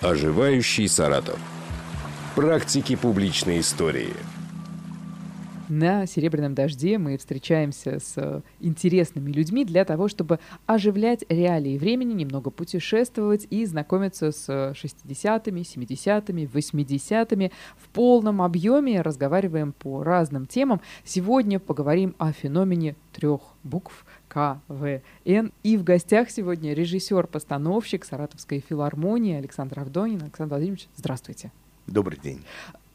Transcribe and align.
Оживающий 0.00 0.88
Саратов. 0.88 1.38
Практики 2.34 2.96
публичной 2.96 3.60
истории. 3.60 4.14
На 5.68 6.06
«Серебряном 6.06 6.54
дожде» 6.54 6.98
мы 6.98 7.16
встречаемся 7.16 7.98
с 7.98 8.14
э, 8.16 8.42
интересными 8.60 9.30
людьми 9.30 9.64
для 9.64 9.84
того, 9.84 10.08
чтобы 10.08 10.38
оживлять 10.66 11.24
реалии 11.28 11.78
времени, 11.78 12.12
немного 12.12 12.50
путешествовать 12.50 13.46
и 13.50 13.64
знакомиться 13.64 14.30
с 14.30 14.48
60-ми, 14.48 15.62
70-ми, 15.62 16.44
80-ми. 16.44 17.52
В 17.78 17.88
полном 17.88 18.42
объеме 18.42 19.00
разговариваем 19.00 19.72
по 19.72 20.02
разным 20.02 20.46
темам. 20.46 20.80
Сегодня 21.04 21.58
поговорим 21.58 22.14
о 22.18 22.32
феномене 22.32 22.96
трех 23.12 23.40
букв 23.62 24.04
КВН. 24.28 25.52
И 25.62 25.76
в 25.76 25.84
гостях 25.84 26.30
сегодня 26.30 26.74
режиссер-постановщик 26.74 28.04
Саратовской 28.04 28.60
филармонии 28.60 29.36
Александр 29.36 29.80
Авдонин. 29.80 30.22
Александр 30.22 30.54
Владимирович, 30.54 30.88
здравствуйте. 30.96 31.52
Добрый 31.86 32.18
день 32.22 32.42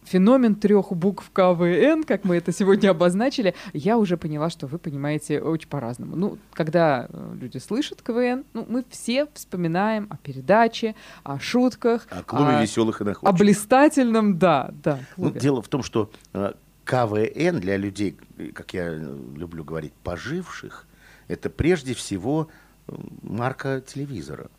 феномен 0.09 0.55
трех 0.55 0.91
букв 0.91 1.29
КВН, 1.33 2.03
как 2.03 2.25
мы 2.25 2.37
это 2.37 2.51
сегодня 2.51 2.89
обозначили, 2.89 3.53
я 3.73 3.97
уже 3.97 4.17
поняла, 4.17 4.49
что 4.49 4.67
вы 4.67 4.79
понимаете 4.79 5.39
очень 5.39 5.69
по-разному. 5.69 6.15
Ну, 6.15 6.37
когда 6.53 7.07
э, 7.09 7.35
люди 7.39 7.57
слышат 7.59 8.01
КВН, 8.01 8.43
ну, 8.53 8.65
мы 8.67 8.83
все 8.89 9.27
вспоминаем 9.33 10.07
о 10.09 10.17
передаче, 10.17 10.95
о 11.23 11.39
шутках. 11.39 12.07
О 12.09 12.23
клубе 12.23 12.57
о, 12.57 12.61
веселых 12.61 13.01
и 13.01 13.03
находчивых. 13.03 13.33
О 13.33 13.37
блистательном, 13.37 14.39
да, 14.39 14.71
да. 14.83 14.99
Ну, 15.17 15.29
дело 15.29 15.61
в 15.61 15.67
том, 15.67 15.83
что 15.83 16.09
э, 16.33 16.53
КВН 16.85 17.59
для 17.59 17.77
людей, 17.77 18.17
как 18.53 18.73
я 18.73 18.89
люблю 18.89 19.63
говорить, 19.63 19.93
поживших, 20.03 20.87
это 21.27 21.51
прежде 21.51 21.93
всего 21.93 22.47
э, 22.87 22.93
марка 23.21 23.81
телевизора. 23.81 24.49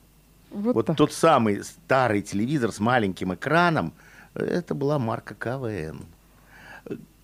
Вот, 0.52 0.74
вот 0.74 0.96
тот 0.96 1.12
самый 1.12 1.64
старый 1.64 2.22
телевизор 2.22 2.70
с 2.70 2.78
маленьким 2.78 3.34
экраном– 3.34 3.92
это 4.34 4.74
была 4.74 4.98
марка 4.98 5.34
КВН. 5.34 6.00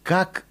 Как 0.03 0.45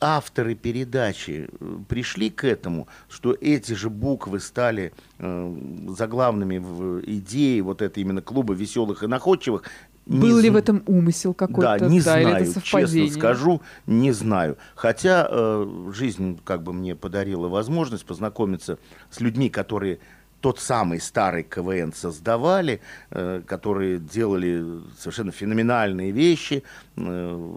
авторы 0.00 0.54
передачи 0.54 1.48
э, 1.48 1.78
пришли 1.88 2.30
к 2.30 2.44
этому, 2.44 2.88
что 3.08 3.36
эти 3.38 3.74
же 3.74 3.90
буквы 3.90 4.40
стали 4.40 4.92
э, 5.18 5.56
заглавными 5.88 6.58
в 6.58 7.00
идее 7.04 7.62
вот 7.62 7.82
это 7.82 8.00
именно 8.00 8.22
клуба 8.22 8.54
веселых 8.54 9.02
и 9.02 9.06
находчивых, 9.06 9.64
был 10.06 10.38
не 10.38 10.42
ли 10.42 10.50
в 10.50 10.56
этом 10.56 10.82
умысел 10.86 11.34
какой-то? 11.34 11.78
Да, 11.78 11.88
не 11.88 12.00
да, 12.00 12.20
знаю, 12.20 12.52
честно 12.64 13.10
скажу, 13.10 13.60
не 13.86 14.10
знаю. 14.10 14.56
Хотя 14.74 15.28
э, 15.30 15.90
жизнь 15.94 16.40
как 16.42 16.62
бы 16.62 16.72
мне 16.72 16.96
подарила 16.96 17.48
возможность 17.48 18.04
познакомиться 18.04 18.78
с 19.10 19.20
людьми, 19.20 19.50
которые 19.50 20.00
тот 20.40 20.58
самый 20.58 21.00
старый 21.00 21.42
КВН 21.42 21.92
создавали, 21.92 22.80
э, 23.10 23.42
которые 23.46 23.98
делали 23.98 24.80
совершенно 24.98 25.32
феноменальные 25.32 26.10
вещи. 26.10 26.62
Э, 26.96 27.56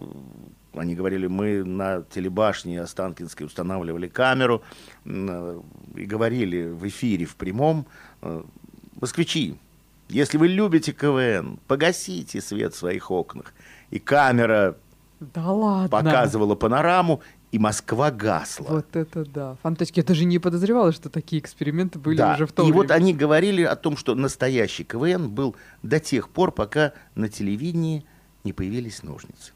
они 0.74 0.94
говорили, 0.94 1.26
мы 1.26 1.64
на 1.64 2.02
телебашне 2.02 2.80
Останкинской 2.80 3.46
устанавливали 3.46 4.08
камеру 4.08 4.62
э, 5.04 5.60
и 5.96 6.04
говорили 6.04 6.66
в 6.66 6.86
эфире, 6.88 7.26
в 7.26 7.36
прямом, 7.36 7.86
москвичи, 9.00 9.56
если 10.08 10.36
вы 10.38 10.48
любите 10.48 10.92
КВН, 10.92 11.58
погасите 11.66 12.40
свет 12.40 12.74
в 12.74 12.78
своих 12.78 13.10
окнах. 13.10 13.54
И 13.90 13.98
камера 13.98 14.76
да 15.20 15.50
ладно. 15.50 15.88
показывала 15.88 16.54
панораму, 16.54 17.20
и 17.54 17.58
Москва 17.60 18.10
гасла. 18.10 18.66
Вот 18.68 18.96
это 18.96 19.24
да. 19.24 19.56
Фантастика. 19.62 20.00
Я 20.00 20.04
даже 20.04 20.24
не 20.24 20.40
подозревала, 20.40 20.90
что 20.90 21.08
такие 21.08 21.40
эксперименты 21.40 22.00
были 22.00 22.16
да. 22.16 22.34
уже 22.34 22.46
в 22.48 22.52
том 22.52 22.66
И 22.66 22.72
время. 22.72 22.82
вот 22.82 22.90
они 22.90 23.14
говорили 23.14 23.62
о 23.62 23.76
том, 23.76 23.96
что 23.96 24.16
настоящий 24.16 24.82
КВН 24.82 25.30
был 25.30 25.54
до 25.84 26.00
тех 26.00 26.30
пор, 26.30 26.50
пока 26.50 26.94
на 27.14 27.28
телевидении 27.28 28.04
не 28.42 28.52
появились 28.52 29.04
ножницы 29.04 29.52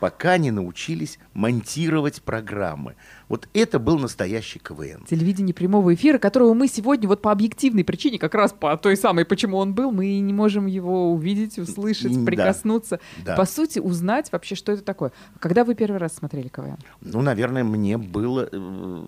пока 0.00 0.38
не 0.38 0.50
научились 0.50 1.18
монтировать 1.34 2.22
программы. 2.22 2.96
Вот 3.28 3.48
это 3.54 3.78
был 3.78 3.98
настоящий 3.98 4.58
КВН. 4.58 5.04
Телевидение 5.08 5.54
прямого 5.54 5.94
эфира, 5.94 6.18
которого 6.18 6.54
мы 6.54 6.68
сегодня 6.68 7.08
вот 7.08 7.22
по 7.22 7.32
объективной 7.32 7.84
причине, 7.84 8.18
как 8.18 8.34
раз 8.34 8.52
по 8.52 8.76
той 8.76 8.96
самой, 8.96 9.24
почему 9.24 9.56
он 9.56 9.74
был, 9.74 9.90
мы 9.90 10.18
не 10.20 10.32
можем 10.32 10.66
его 10.66 11.12
увидеть, 11.12 11.58
услышать, 11.58 12.24
прикоснуться. 12.24 13.00
Да, 13.18 13.32
да. 13.32 13.36
По 13.36 13.44
сути, 13.44 13.78
узнать 13.78 14.30
вообще, 14.32 14.54
что 14.54 14.72
это 14.72 14.82
такое. 14.82 15.12
Когда 15.40 15.64
вы 15.64 15.74
первый 15.74 15.98
раз 15.98 16.14
смотрели 16.14 16.48
КВН? 16.48 16.78
Ну, 17.00 17.22
наверное, 17.22 17.64
мне 17.64 17.98
было 17.98 18.48
э, 18.50 19.04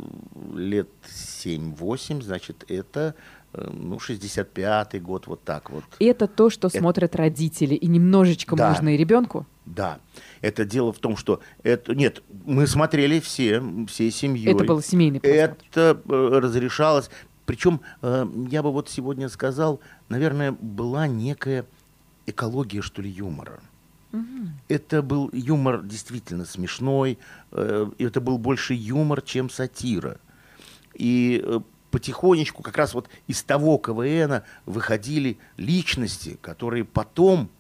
лет 0.55 0.89
7-8, 1.45 2.23
значит, 2.23 2.65
это 2.69 3.15
э, 3.53 3.71
ну, 3.73 3.97
65-й 3.97 5.01
год, 5.01 5.27
вот 5.27 5.45
так 5.45 5.71
вот. 5.71 5.85
Это 6.01 6.27
то, 6.27 6.51
что 6.51 6.69
это... 6.69 6.79
смотрят 6.79 7.15
родители, 7.15 7.75
и 7.75 7.87
немножечко 7.87 8.57
да. 8.57 8.71
можно 8.71 8.95
и 8.95 8.97
ребенку? 8.97 9.47
Да. 9.75 10.01
Это 10.41 10.65
дело 10.65 10.93
в 10.93 10.99
том, 10.99 11.17
что 11.17 11.41
это 11.63 11.95
нет, 11.95 12.23
мы 12.45 12.67
смотрели 12.67 13.21
все, 13.21 13.63
всей 13.87 14.11
семьей. 14.11 14.55
Это 14.55 14.65
был 14.65 14.83
семейный 14.83 15.21
просмотр. 15.21 15.57
Это 15.71 16.01
э, 16.09 16.39
разрешалось. 16.39 17.11
Причем 17.45 17.81
э, 18.03 18.27
я 18.51 18.63
бы 18.63 18.73
вот 18.73 18.89
сегодня 18.89 19.29
сказал, 19.29 19.81
наверное, 20.09 20.53
была 20.53 21.07
некая 21.07 21.67
экология, 22.27 22.83
что 22.83 23.03
ли, 23.03 23.11
юмора. 23.11 23.61
Угу. 24.13 24.49
Это 24.69 25.03
был 25.03 25.31
юмор 25.33 25.83
действительно 25.83 26.45
смешной, 26.45 27.19
э, 27.53 27.91
это 27.99 28.21
был 28.21 28.39
больше 28.39 28.75
юмор, 28.75 29.21
чем 29.23 29.51
сатира. 29.51 30.19
И 30.95 31.45
потихонечку 31.91 32.63
как 32.63 32.77
раз 32.77 32.95
вот 32.95 33.09
из 33.27 33.43
того 33.43 33.79
КВНа 33.79 34.45
выходили 34.67 35.39
личности, 35.57 36.39
которые 36.41 36.85
потом 36.85 37.51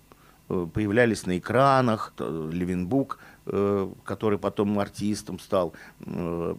появлялись 0.48 1.26
на 1.26 1.38
экранах. 1.38 2.12
Левинбук, 2.18 3.18
э, 3.46 3.90
который 4.04 4.38
потом 4.38 4.78
артистом 4.78 5.38
стал, 5.38 5.74
э, 6.06 6.54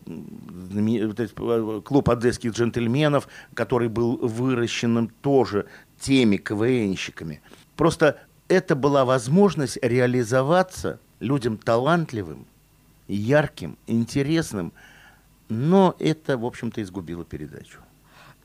клуб 1.83 2.09
одесских 2.09 2.53
джентльменов, 2.53 3.27
который 3.53 3.89
был 3.89 4.17
выращенным 4.17 5.09
тоже 5.21 5.65
теми 5.99 6.37
КВНщиками. 6.37 7.41
Просто 7.75 8.19
это 8.47 8.75
была 8.75 9.05
возможность 9.05 9.77
реализоваться 9.81 10.99
людям 11.19 11.57
талантливым, 11.57 12.45
ярким, 13.07 13.77
интересным, 13.87 14.71
но 15.49 15.95
это, 15.99 16.37
в 16.37 16.45
общем-то, 16.45 16.81
изгубило 16.81 17.25
передачу 17.25 17.79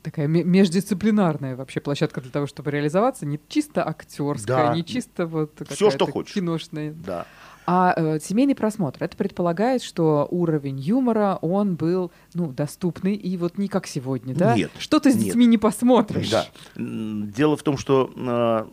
такая 0.05 0.29
междисциплинарная 0.29 1.57
вообще 1.57 1.81
площадка 1.81 2.21
для 2.21 2.31
того, 2.31 2.47
чтобы 2.47 2.71
реализоваться, 2.71 3.25
не 3.25 3.41
чисто 3.49 3.87
актерская, 3.89 4.69
да. 4.69 4.75
не 4.75 4.85
чисто 4.85 5.27
вот 5.27 5.61
все, 5.71 5.91
что 5.91 6.07
хочешь. 6.07 6.35
киношная. 6.35 6.93
Да. 6.93 7.27
А 7.67 7.95
э, 7.97 8.21
семейный 8.21 8.55
просмотр, 8.55 9.03
это 9.03 9.17
предполагает, 9.17 9.83
что 9.83 10.29
уровень 10.31 10.79
юмора, 10.79 11.39
он 11.41 11.77
был, 11.77 12.13
ну, 12.35 12.53
доступный, 12.53 13.15
и 13.15 13.39
вот 13.39 13.57
не 13.57 13.69
как 13.69 13.87
сегодня, 13.87 14.35
да? 14.35 14.55
Нет. 14.55 14.71
Что 14.79 15.01
ты 15.01 15.11
с 15.11 15.15
нет. 15.15 15.25
детьми 15.25 15.47
не 15.47 15.57
посмотришь. 15.57 16.29
Да. 16.29 16.47
Дело 16.77 17.57
в 17.57 17.63
том, 17.63 17.79
что, 17.79 18.13
э, 18.15 18.67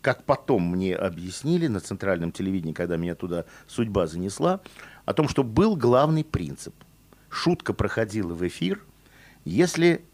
как 0.00 0.24
потом 0.24 0.64
мне 0.64 0.96
объяснили 0.96 1.68
на 1.68 1.78
центральном 1.78 2.32
телевидении, 2.32 2.72
когда 2.72 2.96
меня 2.96 3.14
туда 3.14 3.44
судьба 3.68 4.08
занесла, 4.08 4.60
о 5.04 5.14
том, 5.14 5.28
что 5.28 5.44
был 5.44 5.76
главный 5.76 6.24
принцип. 6.24 6.74
Шутка 7.28 7.72
проходила 7.72 8.34
в 8.34 8.44
эфир, 8.44 8.82
если 9.44 10.04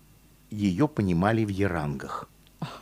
ее 0.53 0.89
понимали 0.89 1.45
в 1.45 1.49
ярангах. 1.49 2.29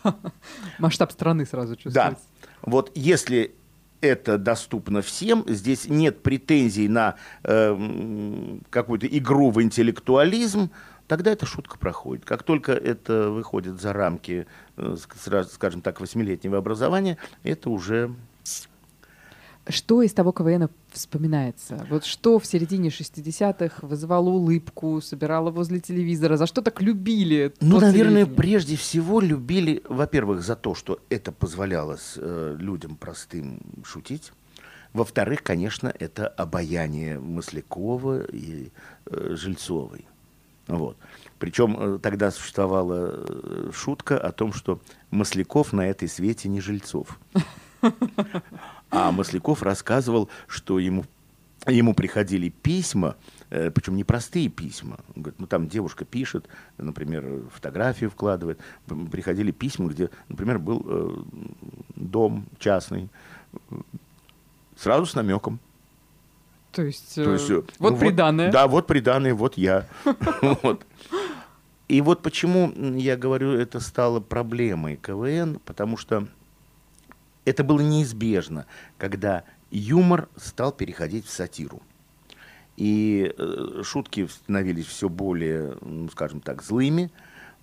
Масштаб 0.78 1.12
страны 1.12 1.47
сразу 1.47 1.76
чувствуется. 1.76 2.19
Да. 2.42 2.50
Вот 2.62 2.92
если 2.94 3.54
это 4.00 4.38
доступно 4.38 5.03
всем, 5.03 5.44
здесь 5.47 5.88
нет 5.88 6.22
претензий 6.22 6.88
на 6.88 7.16
э, 7.44 8.58
какую-то 8.70 9.06
игру 9.06 9.50
в 9.50 9.62
интеллектуализм, 9.62 10.70
тогда 11.06 11.32
эта 11.32 11.47
шутка 11.47 11.78
проходит. 11.78 12.25
Как 12.25 12.42
только 12.42 12.72
это 12.72 13.31
выходит 13.31 13.81
за 13.81 13.92
рамки, 13.92 14.47
э, 14.76 14.97
скажем 15.52 15.82
так, 15.82 16.00
восьмилетнего 16.00 16.58
образования, 16.58 17.19
это 17.43 17.70
уже 17.70 18.14
что 19.70 20.02
из 20.02 20.12
того 20.12 20.32
КВН 20.32 20.69
вспоминается? 20.90 21.87
Вот 21.90 22.05
что 22.05 22.38
в 22.38 22.46
середине 22.46 22.88
60-х 22.88 23.87
вызывало 23.87 24.28
улыбку, 24.28 25.00
собирало 25.00 25.50
возле 25.50 25.81
телевизора? 25.81 26.37
За 26.37 26.46
что 26.46 26.62
так 26.62 26.81
любили? 26.81 27.52
Ну, 27.61 27.81
наверное, 27.81 28.26
прежде 28.26 28.76
всего 28.76 29.20
любили, 29.20 29.82
во-первых, 29.88 30.43
за 30.43 30.56
то, 30.56 30.75
что 30.75 31.00
это 31.11 31.32
позволяло 31.32 31.99
э, 32.17 32.56
людям 32.58 32.96
простым 32.96 33.61
шутить. 33.84 34.32
Во-вторых, 34.93 35.43
конечно, 35.43 35.93
это 35.99 36.26
обаяние 36.26 37.20
Маслякова 37.20 38.25
и 38.25 38.70
э, 39.06 39.34
Жильцовой. 39.37 40.06
Вот. 40.67 40.96
Причем 41.38 41.76
э, 41.78 41.99
тогда 41.99 42.31
существовала 42.31 43.12
э, 43.12 43.70
шутка 43.72 44.19
о 44.19 44.32
том, 44.32 44.52
что 44.52 44.81
Масляков 45.11 45.72
на 45.72 45.87
этой 45.87 46.08
свете 46.08 46.49
не 46.49 46.61
Жильцов. 46.61 47.19
А 48.90 49.12
Масляков 49.12 49.62
рассказывал, 49.62 50.28
что 50.46 50.78
ему, 50.78 51.04
ему 51.66 51.94
приходили 51.94 52.48
письма, 52.48 53.16
э, 53.50 53.70
причем 53.70 53.96
непростые 53.96 54.48
письма. 54.48 54.98
Он 55.14 55.22
говорит, 55.22 55.40
ну 55.40 55.46
там 55.46 55.69
девушка 55.69 56.04
пишет, 56.04 56.48
например, 56.76 57.42
фотографию 57.52 58.10
вкладывает. 58.10 58.58
Приходили 59.10 59.52
письма, 59.52 59.88
где, 59.88 60.10
например, 60.28 60.58
был 60.58 60.84
э, 60.87 61.22
дом 61.94 62.46
частный, 62.58 63.08
сразу 64.76 65.06
с 65.06 65.14
намеком. 65.14 65.60
То 66.72 66.82
есть, 66.82 67.14
То 67.16 67.32
есть 67.32 67.50
э, 67.50 67.62
вот 67.78 67.93
ну, 67.93 67.96
приданное. 67.98 68.46
Вот, 68.46 68.52
да, 68.52 68.69
вот 68.69 68.86
приданное, 68.86 69.34
вот 69.34 69.56
я. 69.56 69.86
вот. 70.62 70.84
И 71.88 72.00
вот 72.00 72.22
почему 72.22 72.72
я 72.96 73.16
говорю, 73.16 73.52
это 73.52 73.81
стало 73.81 74.20
проблемой 74.20 74.96
КВН, 74.96 75.58
потому 75.64 75.96
что 75.96 76.28
это 77.44 77.64
было 77.64 77.81
неизбежно, 77.81 78.66
когда 78.98 79.44
юмор 79.70 80.28
стал 80.37 80.72
переходить 80.72 81.26
в 81.26 81.31
сатиру. 81.31 81.82
И 82.76 83.34
э, 83.37 83.82
шутки 83.84 84.26
становились 84.26 84.87
все 84.87 85.08
более, 85.08 85.76
ну, 85.82 86.08
скажем 86.08 86.40
так, 86.40 86.62
злыми, 86.62 87.10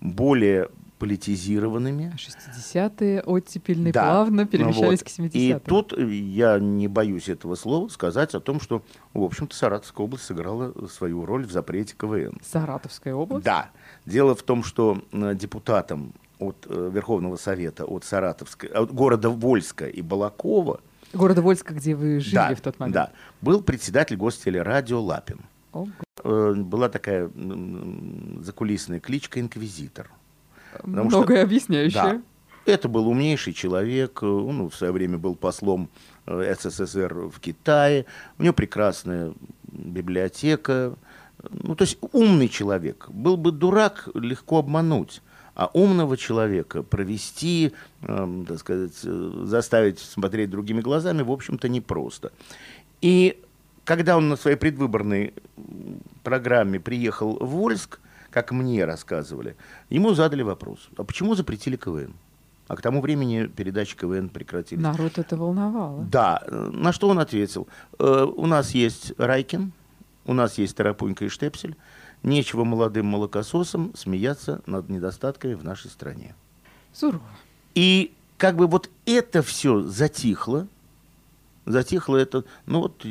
более 0.00 0.68
политизированными. 0.98 2.12
60-е 2.16 3.22
оттепельные 3.22 3.92
да. 3.92 4.04
плавно 4.04 4.46
перемещались 4.46 5.00
вот. 5.00 5.08
к 5.08 5.18
70-м. 5.18 5.30
И 5.32 5.58
тут 5.64 5.96
я 5.98 6.58
не 6.58 6.88
боюсь 6.88 7.28
этого 7.28 7.54
слова 7.54 7.88
сказать 7.88 8.34
о 8.34 8.40
том, 8.40 8.60
что, 8.60 8.82
в 9.14 9.22
общем-то, 9.22 9.54
Саратовская 9.56 10.04
область 10.04 10.24
сыграла 10.24 10.72
свою 10.88 11.24
роль 11.24 11.46
в 11.46 11.52
запрете 11.52 11.94
КВН. 11.96 12.38
Саратовская 12.44 13.14
область? 13.14 13.44
Да. 13.44 13.70
Дело 14.06 14.34
в 14.34 14.42
том, 14.42 14.64
что 14.64 15.02
депутатам 15.12 16.12
от 16.38 16.66
э, 16.68 16.90
Верховного 16.92 17.36
Совета, 17.36 17.84
от 17.84 18.04
Саратовской, 18.04 18.68
от 18.68 18.92
города 18.92 19.30
Вольска 19.30 19.86
и 19.86 20.02
Балакова. 20.02 20.80
Города 21.12 21.42
Вольска, 21.42 21.74
где 21.74 21.94
вы 21.94 22.20
жили 22.20 22.34
да, 22.34 22.54
в 22.54 22.60
тот 22.60 22.78
момент. 22.78 22.94
Да, 22.94 23.12
был 23.40 23.62
председатель 23.62 24.16
гостелерадио 24.16 25.00
Лапин. 25.00 25.40
Ого. 25.72 25.88
Э, 26.24 26.54
была 26.54 26.88
такая 26.88 27.30
закулисная 28.40 29.00
кличка 29.00 29.40
«Инквизитор». 29.40 30.10
Многое 30.84 31.36
что, 31.36 31.42
объясняющее. 31.42 32.02
Да, 32.02 32.22
это 32.66 32.88
был 32.88 33.08
умнейший 33.08 33.54
человек, 33.54 34.22
он 34.22 34.68
в 34.68 34.74
свое 34.74 34.92
время 34.92 35.18
был 35.18 35.34
послом 35.34 35.88
э, 36.26 36.54
СССР 36.58 37.14
в 37.14 37.40
Китае, 37.40 38.04
у 38.38 38.42
него 38.42 38.52
прекрасная 38.52 39.32
библиотека, 39.72 40.94
ну, 41.50 41.74
то 41.74 41.82
есть 41.82 41.98
умный 42.12 42.48
человек. 42.48 43.08
Был 43.10 43.36
бы 43.36 43.52
дурак, 43.52 44.08
легко 44.14 44.58
обмануть. 44.58 45.22
А 45.58 45.70
умного 45.72 46.16
человека 46.16 46.84
провести, 46.84 47.72
э, 48.02 48.44
так 48.46 48.58
сказать, 48.60 48.92
э, 49.02 49.42
заставить 49.44 49.98
смотреть 49.98 50.50
другими 50.50 50.80
глазами, 50.80 51.22
в 51.22 51.32
общем-то, 51.32 51.68
непросто. 51.68 52.30
И 53.00 53.42
когда 53.84 54.16
он 54.16 54.28
на 54.28 54.36
своей 54.36 54.56
предвыборной 54.56 55.34
программе 56.22 56.78
приехал 56.78 57.38
в 57.40 57.48
Вольск, 57.48 57.98
как 58.30 58.52
мне 58.52 58.84
рассказывали, 58.84 59.56
ему 59.90 60.14
задали 60.14 60.42
вопрос, 60.42 60.90
а 60.96 61.02
почему 61.02 61.34
запретили 61.34 61.76
КВН? 61.76 62.14
А 62.68 62.76
к 62.76 62.80
тому 62.80 63.00
времени 63.00 63.46
передачи 63.46 63.96
КВН 63.96 64.28
прекратились. 64.28 64.80
Народ 64.80 65.18
это 65.18 65.36
волновало. 65.36 66.04
Да. 66.04 66.40
На 66.72 66.92
что 66.92 67.08
он 67.08 67.18
ответил? 67.18 67.66
Э, 67.98 68.24
у 68.24 68.46
нас 68.46 68.70
есть 68.76 69.12
Райкин, 69.18 69.72
у 70.28 70.34
нас 70.34 70.58
есть 70.58 70.76
Тарапунька 70.76 71.24
и 71.24 71.28
Штепсель, 71.28 71.76
Нечего 72.22 72.64
молодым 72.64 73.06
молокососам 73.06 73.92
смеяться 73.94 74.60
над 74.66 74.88
недостатками 74.88 75.54
в 75.54 75.64
нашей 75.64 75.90
стране. 75.90 76.34
Сурово. 76.92 77.22
И 77.74 78.12
как 78.36 78.56
бы 78.56 78.66
вот 78.66 78.90
это 79.06 79.42
все 79.42 79.82
затихло, 79.82 80.66
затихло 81.64 82.16
это, 82.16 82.44
ну 82.66 82.80
вот 82.80 83.06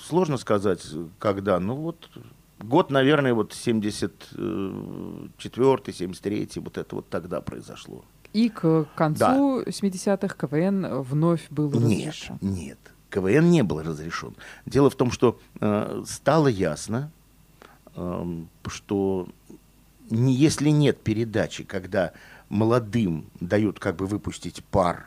сложно 0.00 0.36
сказать, 0.36 0.86
когда, 1.18 1.58
ну 1.58 1.74
вот 1.74 2.08
год, 2.60 2.90
наверное, 2.90 3.34
вот 3.34 3.52
74-й, 3.52 5.90
73-й, 5.90 6.60
вот 6.60 6.78
это 6.78 6.94
вот 6.94 7.08
тогда 7.08 7.40
произошло. 7.40 8.04
И 8.32 8.48
к 8.48 8.86
концу 8.94 9.18
да. 9.18 9.62
70-х 9.64 10.36
КВН 10.36 11.02
вновь 11.02 11.48
был 11.50 11.72
разрешен? 11.72 12.38
Нет, 12.40 12.56
нет, 12.56 12.78
КВН 13.14 13.50
не 13.50 13.62
был 13.62 13.80
разрешен. 13.80 14.34
Дело 14.66 14.90
в 14.90 14.96
том, 14.96 15.12
что 15.12 15.38
э, 15.60 16.02
стало 16.06 16.48
ясно, 16.48 17.10
что 18.66 19.28
не, 20.10 20.34
если 20.34 20.70
нет 20.70 21.00
передачи, 21.00 21.62
когда 21.62 22.12
молодым 22.48 23.26
дают 23.38 23.78
как 23.78 23.94
бы 23.96 24.06
выпустить 24.06 24.64
пар, 24.64 25.06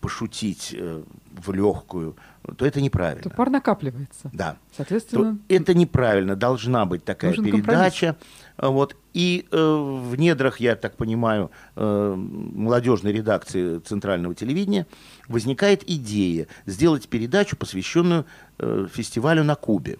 пошутить 0.00 0.74
э, 0.78 1.02
в 1.32 1.52
легкую, 1.52 2.14
то 2.56 2.66
это 2.66 2.80
неправильно. 2.80 3.22
То 3.22 3.30
пар 3.30 3.50
накапливается. 3.50 4.30
Да. 4.32 4.56
Соответственно, 4.76 5.38
то 5.48 5.54
это 5.54 5.74
неправильно. 5.74 6.36
Должна 6.36 6.84
быть 6.86 7.04
такая 7.04 7.32
передача. 7.32 8.06
Компромисс. 8.06 8.74
Вот. 8.74 8.96
И 9.14 9.46
э, 9.50 9.56
в 9.56 10.16
недрах, 10.16 10.60
я 10.60 10.76
так 10.76 10.96
понимаю, 10.96 11.50
э, 11.76 12.14
молодежной 12.16 13.12
редакции 13.12 13.78
Центрального 13.78 14.34
телевидения 14.34 14.86
возникает 15.28 15.88
идея 15.88 16.46
сделать 16.66 17.08
передачу, 17.08 17.56
посвященную 17.56 18.26
э, 18.58 18.86
фестивалю 18.92 19.44
на 19.44 19.54
Кубе. 19.54 19.98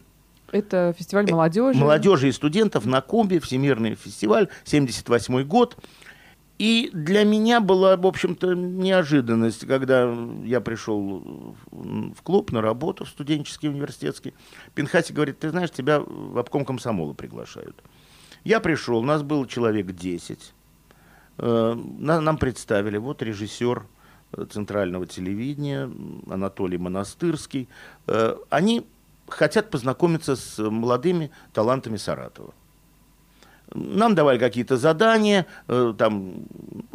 Это 0.51 0.95
фестиваль 0.97 1.31
молодежи. 1.31 1.79
Молодежи 1.79 2.29
и 2.29 2.33
студентов 2.33 2.87
на 2.87 3.01
Кубе, 3.01 3.39
Всемирный 3.39 3.95
фестиваль, 3.95 4.49
78 4.65 5.43
год. 5.45 5.77
И 6.59 6.91
для 6.93 7.25
меня 7.25 7.61
была, 7.61 7.97
в 7.97 8.05
общем-то, 8.05 8.55
неожиданность, 8.55 9.65
когда 9.67 10.13
я 10.43 10.61
пришел 10.61 11.57
в 11.71 12.23
клуб 12.23 12.51
на 12.51 12.61
работу, 12.61 13.05
в 13.05 13.09
студенческий 13.09 13.69
университетский. 13.69 14.35
Пинхаси 14.75 15.13
говорит, 15.13 15.39
ты 15.39 15.51
знаешь, 15.51 15.71
тебя 15.71 16.01
в 16.01 16.37
обком 16.37 16.65
комсомола 16.65 17.13
приглашают. 17.13 17.81
Я 18.43 18.59
пришел, 18.59 19.03
нас 19.05 19.23
было 19.23 19.47
человек 19.47 19.93
10. 19.93 20.53
Э, 21.39 21.75
нам 21.75 22.39
представили, 22.39 22.97
вот 22.97 23.23
режиссер 23.23 23.87
центрального 24.51 25.07
телевидения 25.07 25.91
Анатолий 26.29 26.79
Монастырский. 26.79 27.69
Э, 28.07 28.37
они 28.51 28.87
хотят 29.29 29.71
познакомиться 29.71 30.37
с 30.37 30.59
молодыми 30.59 31.31
талантами 31.53 31.97
Саратова. 31.97 32.53
Нам 33.75 34.15
давали 34.15 34.39
какие-то 34.39 34.77
задания, 34.77 35.47
э, 35.67 35.95
там 35.99 36.47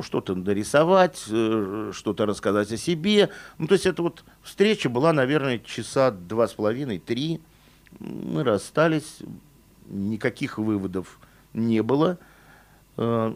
что-то 0.01 0.33
нарисовать, 0.33 1.23
э, 1.29 1.91
что-то 1.93 2.25
рассказать 2.25 2.71
о 2.71 2.77
себе. 2.77 3.29
Ну, 3.59 3.67
то 3.67 3.73
есть 3.73 3.85
эта 3.85 4.01
вот 4.01 4.23
встреча 4.41 4.89
была, 4.89 5.13
наверное, 5.13 5.59
часа 5.59 6.09
два 6.09 6.47
с 6.47 6.53
половиной, 6.53 6.97
три. 6.97 7.41
Мы 7.99 8.43
расстались, 8.43 9.19
никаких 9.87 10.57
выводов 10.57 11.19
не 11.53 11.83
было. 11.83 12.17
Э, 12.97 13.35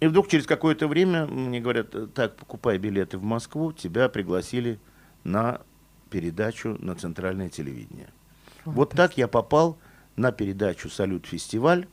и 0.00 0.06
вдруг 0.06 0.28
через 0.28 0.46
какое-то 0.46 0.86
время 0.86 1.26
мне 1.26 1.60
говорят, 1.60 2.12
так, 2.12 2.36
покупай 2.36 2.76
билеты 2.76 3.16
в 3.16 3.22
Москву, 3.22 3.72
тебя 3.72 4.10
пригласили 4.10 4.78
на 5.24 5.62
передачу 6.10 6.76
на 6.78 6.94
центральное 6.94 7.48
телевидение. 7.48 8.08
Вот 8.66 8.90
так 8.90 9.16
я 9.16 9.28
попал 9.28 9.78
на 10.16 10.32
передачу 10.32 10.90
«Салют-фестиваль». 10.90 11.86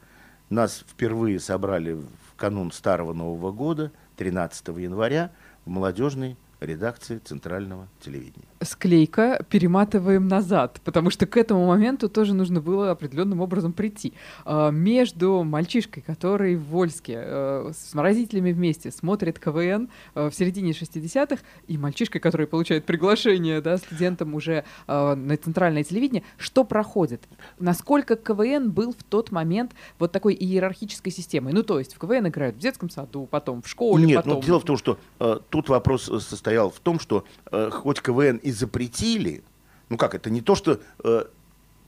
Нас 0.53 0.85
впервые 0.87 1.39
собрали 1.39 1.93
в 1.93 2.35
канун 2.37 2.71
Старого 2.71 3.13
Нового 3.13 3.51
года, 3.51 3.91
13 4.17 4.67
января, 4.77 5.31
в 5.65 5.71
молодежный 5.71 6.37
редакции 6.65 7.19
Центрального 7.23 7.87
телевидения. 7.99 8.45
Склейка 8.61 9.45
перематываем 9.49 10.27
назад, 10.27 10.79
потому 10.83 11.09
что 11.09 11.25
к 11.25 11.35
этому 11.37 11.67
моменту 11.67 12.09
тоже 12.09 12.33
нужно 12.33 12.61
было 12.61 12.91
определенным 12.91 13.41
образом 13.41 13.73
прийти. 13.73 14.13
А, 14.45 14.71
между 14.71 15.43
мальчишкой, 15.43 16.03
который 16.05 16.55
в 16.55 16.63
Вольске 16.67 17.15
э, 17.17 17.71
с 17.75 17.93
родителями 17.93 18.51
вместе 18.51 18.91
смотрит 18.91 19.39
КВН 19.39 19.89
э, 20.15 20.29
в 20.29 20.33
середине 20.33 20.71
60-х, 20.71 21.41
и 21.67 21.77
мальчишкой, 21.77 22.21
который 22.21 22.47
получает 22.47 22.85
приглашение 22.85 23.61
да, 23.61 23.77
студентам 23.77 24.33
уже 24.33 24.63
э, 24.87 25.15
на 25.15 25.37
Центральное 25.37 25.83
телевидение, 25.83 26.23
что 26.37 26.63
проходит? 26.63 27.23
Насколько 27.59 28.15
КВН 28.15 28.71
был 28.71 28.93
в 28.93 29.03
тот 29.03 29.31
момент 29.31 29.73
вот 29.99 30.11
такой 30.11 30.33
иерархической 30.33 31.11
системой? 31.11 31.51
Ну, 31.53 31.63
то 31.63 31.79
есть 31.79 31.95
в 31.95 31.99
КВН 31.99 32.27
играют 32.27 32.55
в 32.55 32.59
детском 32.59 32.89
саду, 32.89 33.27
потом 33.29 33.61
в 33.61 33.67
школе, 33.67 34.05
Нет, 34.05 34.17
потом... 34.17 34.35
ну, 34.35 34.41
дело 34.41 34.59
в 34.59 34.63
том, 34.63 34.77
что 34.77 34.97
э, 35.19 35.39
тут 35.49 35.67
вопрос 35.69 36.03
состоит 36.03 36.52
состоял 36.53 36.69
в 36.69 36.79
том, 36.79 36.99
что 36.99 37.25
э, 37.51 37.69
хоть 37.71 38.01
КВН 38.01 38.37
и 38.37 38.51
запретили, 38.51 39.43
ну 39.89 39.97
как, 39.97 40.13
это 40.13 40.29
не 40.29 40.41
то, 40.41 40.55
что 40.55 40.79
э, 41.03 41.25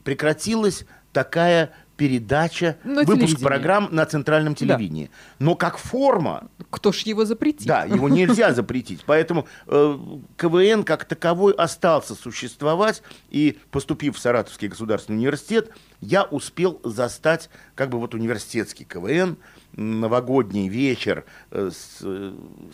прекратилась 0.02 0.84
такая 1.12 1.70
передача, 1.96 2.76
на 2.84 3.04
выпуск 3.04 3.40
программ 3.40 3.88
на 3.90 4.04
центральном 4.04 4.54
телевидении. 4.54 5.06
Да. 5.06 5.44
Но 5.46 5.54
как 5.54 5.78
форма... 5.78 6.48
Кто 6.68 6.92
ж 6.92 6.98
его 7.06 7.24
запретит? 7.24 7.66
Да, 7.66 7.84
его 7.84 8.08
нельзя 8.10 8.52
запретить. 8.52 9.02
Поэтому 9.06 9.46
э, 9.66 9.98
КВН 10.36 10.82
как 10.82 11.06
таковой 11.06 11.54
остался 11.54 12.14
существовать. 12.14 13.02
И 13.30 13.58
поступив 13.70 14.16
в 14.16 14.18
Саратовский 14.18 14.68
государственный 14.68 15.16
университет, 15.16 15.70
я 16.00 16.24
успел 16.24 16.80
застать 16.84 17.48
как 17.74 17.88
бы 17.88 17.98
вот 17.98 18.14
университетский 18.14 18.84
КВН, 18.84 19.38
новогодний 19.76 20.68
вечер 20.68 21.24
э, 21.50 21.70
с 21.70 22.00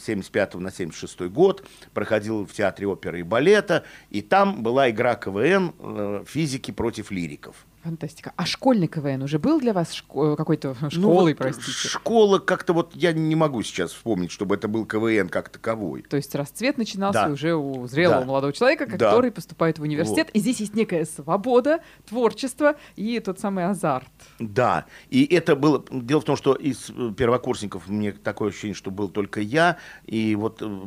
75 0.01 0.55
э, 0.55 0.59
на 0.59 0.71
76 0.71 1.21
год, 1.23 1.65
проходил 1.93 2.47
в 2.47 2.53
Театре 2.53 2.87
оперы 2.87 3.21
и 3.21 3.23
балета, 3.23 3.85
и 4.11 4.23
там 4.23 4.63
была 4.63 4.91
игра 4.91 5.15
КВН 5.15 5.75
э, 5.79 6.25
«Физики 6.27 6.71
против 6.71 7.11
лириков». 7.11 7.67
Фантастика. 7.83 8.33
А 8.37 8.47
школьный 8.47 8.87
КВН 8.87 9.23
уже 9.23 9.39
был 9.39 9.61
для 9.61 9.73
вас 9.73 9.93
шко- 9.93 10.37
какой-то 10.37 10.77
ну 10.81 10.91
школой, 10.91 11.33
ну, 11.33 11.37
вот 11.37 11.37
простите? 11.37 11.89
Школа 11.89 12.39
как-то 12.39 12.73
вот 12.73 12.95
я 12.95 13.13
не 13.13 13.35
могу 13.35 13.63
сейчас 13.63 13.93
вспомнить, 13.93 14.31
чтобы 14.31 14.55
это 14.55 14.69
был 14.69 14.87
КВН 14.87 15.29
как 15.29 15.49
таковой. 15.49 16.03
То 16.03 16.17
есть 16.17 16.35
расцвет 16.35 16.79
начинался 16.79 17.27
да. 17.27 17.33
уже 17.33 17.55
у 17.57 17.87
зрелого 17.89 18.21
да. 18.21 18.27
молодого 18.27 18.53
человека, 18.53 18.87
который 18.87 19.31
да. 19.31 19.35
поступает 19.35 19.81
в 19.81 19.83
университет. 19.83 20.29
Вот. 20.29 20.37
И 20.37 20.39
здесь 20.39 20.61
есть 20.61 20.75
некая 20.75 21.05
свобода, 21.05 21.81
творчество 22.09 22.77
и 22.95 23.19
тот 23.19 23.41
самый 23.41 23.67
азарт. 23.67 24.11
Да. 24.39 24.87
И 25.11 25.25
это 25.25 25.57
было... 25.57 25.85
Дело 25.91 26.21
в 26.21 26.25
том, 26.25 26.37
что 26.37 26.55
из 26.55 26.91
э, 26.91 27.13
первокурсников 27.17 27.89
мне 27.89 28.13
такое 28.13 28.51
ощущение, 28.51 28.75
что 28.75 28.91
был 28.91 29.09
только 29.09 29.41
я. 29.41 29.79
И 30.05 30.37
вот 30.37 30.63
э, 30.63 30.85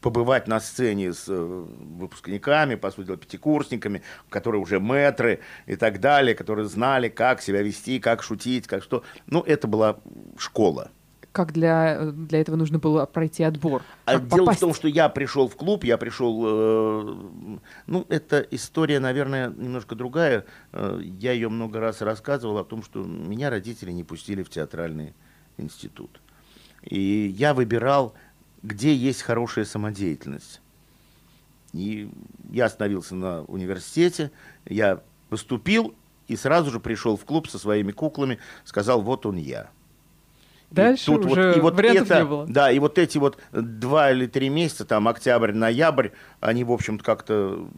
побывать 0.00 0.48
на 0.48 0.60
сцене 0.60 1.12
с 1.12 1.28
э, 1.28 1.34
выпускниками, 1.34 2.74
по 2.74 2.90
сути 2.90 3.06
дела, 3.06 3.18
пятикурсниками, 3.18 4.02
которые 4.28 4.62
уже 4.62 4.80
мэтры 4.80 5.40
и 5.66 5.76
так 5.76 6.00
далее, 6.00 6.34
которые 6.34 6.66
знали, 6.68 7.08
как 7.08 7.42
себя 7.42 7.62
вести, 7.62 8.00
как 8.00 8.22
шутить, 8.22 8.66
как 8.66 8.82
что. 8.82 9.04
Ну, 9.26 9.40
это 9.40 9.68
была 9.68 9.98
школа. 10.38 10.90
Как 11.32 11.52
для, 11.52 12.10
для 12.10 12.40
этого 12.40 12.56
нужно 12.56 12.80
было 12.80 13.06
пройти 13.06 13.44
отбор? 13.44 13.82
А 14.04 14.18
дело 14.18 14.40
попасть? 14.40 14.58
в 14.58 14.60
том, 14.60 14.74
что 14.74 14.88
я 14.88 15.08
пришел 15.08 15.48
в 15.48 15.54
клуб, 15.54 15.84
я 15.84 15.96
пришел... 15.96 16.42
Э, 16.44 17.58
ну, 17.86 18.06
эта 18.08 18.40
история, 18.50 18.98
наверное, 18.98 19.50
немножко 19.50 19.94
другая. 19.94 20.44
Э, 20.72 20.98
я 21.00 21.32
ее 21.32 21.48
много 21.48 21.78
раз 21.78 22.00
рассказывал 22.00 22.58
о 22.58 22.64
том, 22.64 22.82
что 22.82 23.04
меня 23.04 23.48
родители 23.50 23.92
не 23.92 24.02
пустили 24.02 24.42
в 24.42 24.50
театральный 24.50 25.14
институт. 25.56 26.20
И 26.82 27.32
я 27.36 27.54
выбирал 27.54 28.14
где 28.62 28.94
есть 28.94 29.22
хорошая 29.22 29.64
самодеятельность. 29.64 30.60
И 31.72 32.10
я 32.50 32.66
остановился 32.66 33.14
на 33.14 33.42
университете, 33.44 34.30
я 34.66 35.02
поступил 35.28 35.94
и 36.26 36.36
сразу 36.36 36.70
же 36.70 36.80
пришел 36.80 37.16
в 37.16 37.24
клуб 37.24 37.48
со 37.48 37.58
своими 37.58 37.92
куклами, 37.92 38.38
сказал, 38.64 39.02
вот 39.02 39.26
он 39.26 39.36
я. 39.36 39.70
Дальше 40.70 41.06
тут 41.06 41.26
уже 41.26 41.48
вот, 41.48 41.56
и 41.56 41.60
вот 41.60 41.74
вариантов 41.74 42.06
это, 42.06 42.18
не 42.20 42.24
было. 42.24 42.46
Да, 42.46 42.70
и 42.70 42.78
вот 42.78 42.98
эти 42.98 43.18
вот 43.18 43.38
два 43.52 44.12
или 44.12 44.26
три 44.26 44.48
месяца, 44.48 44.84
там 44.84 45.08
октябрь, 45.08 45.52
ноябрь, 45.52 46.10
они, 46.38 46.62
в 46.62 46.70
общем-то, 46.70 47.02
как-то 47.02 47.68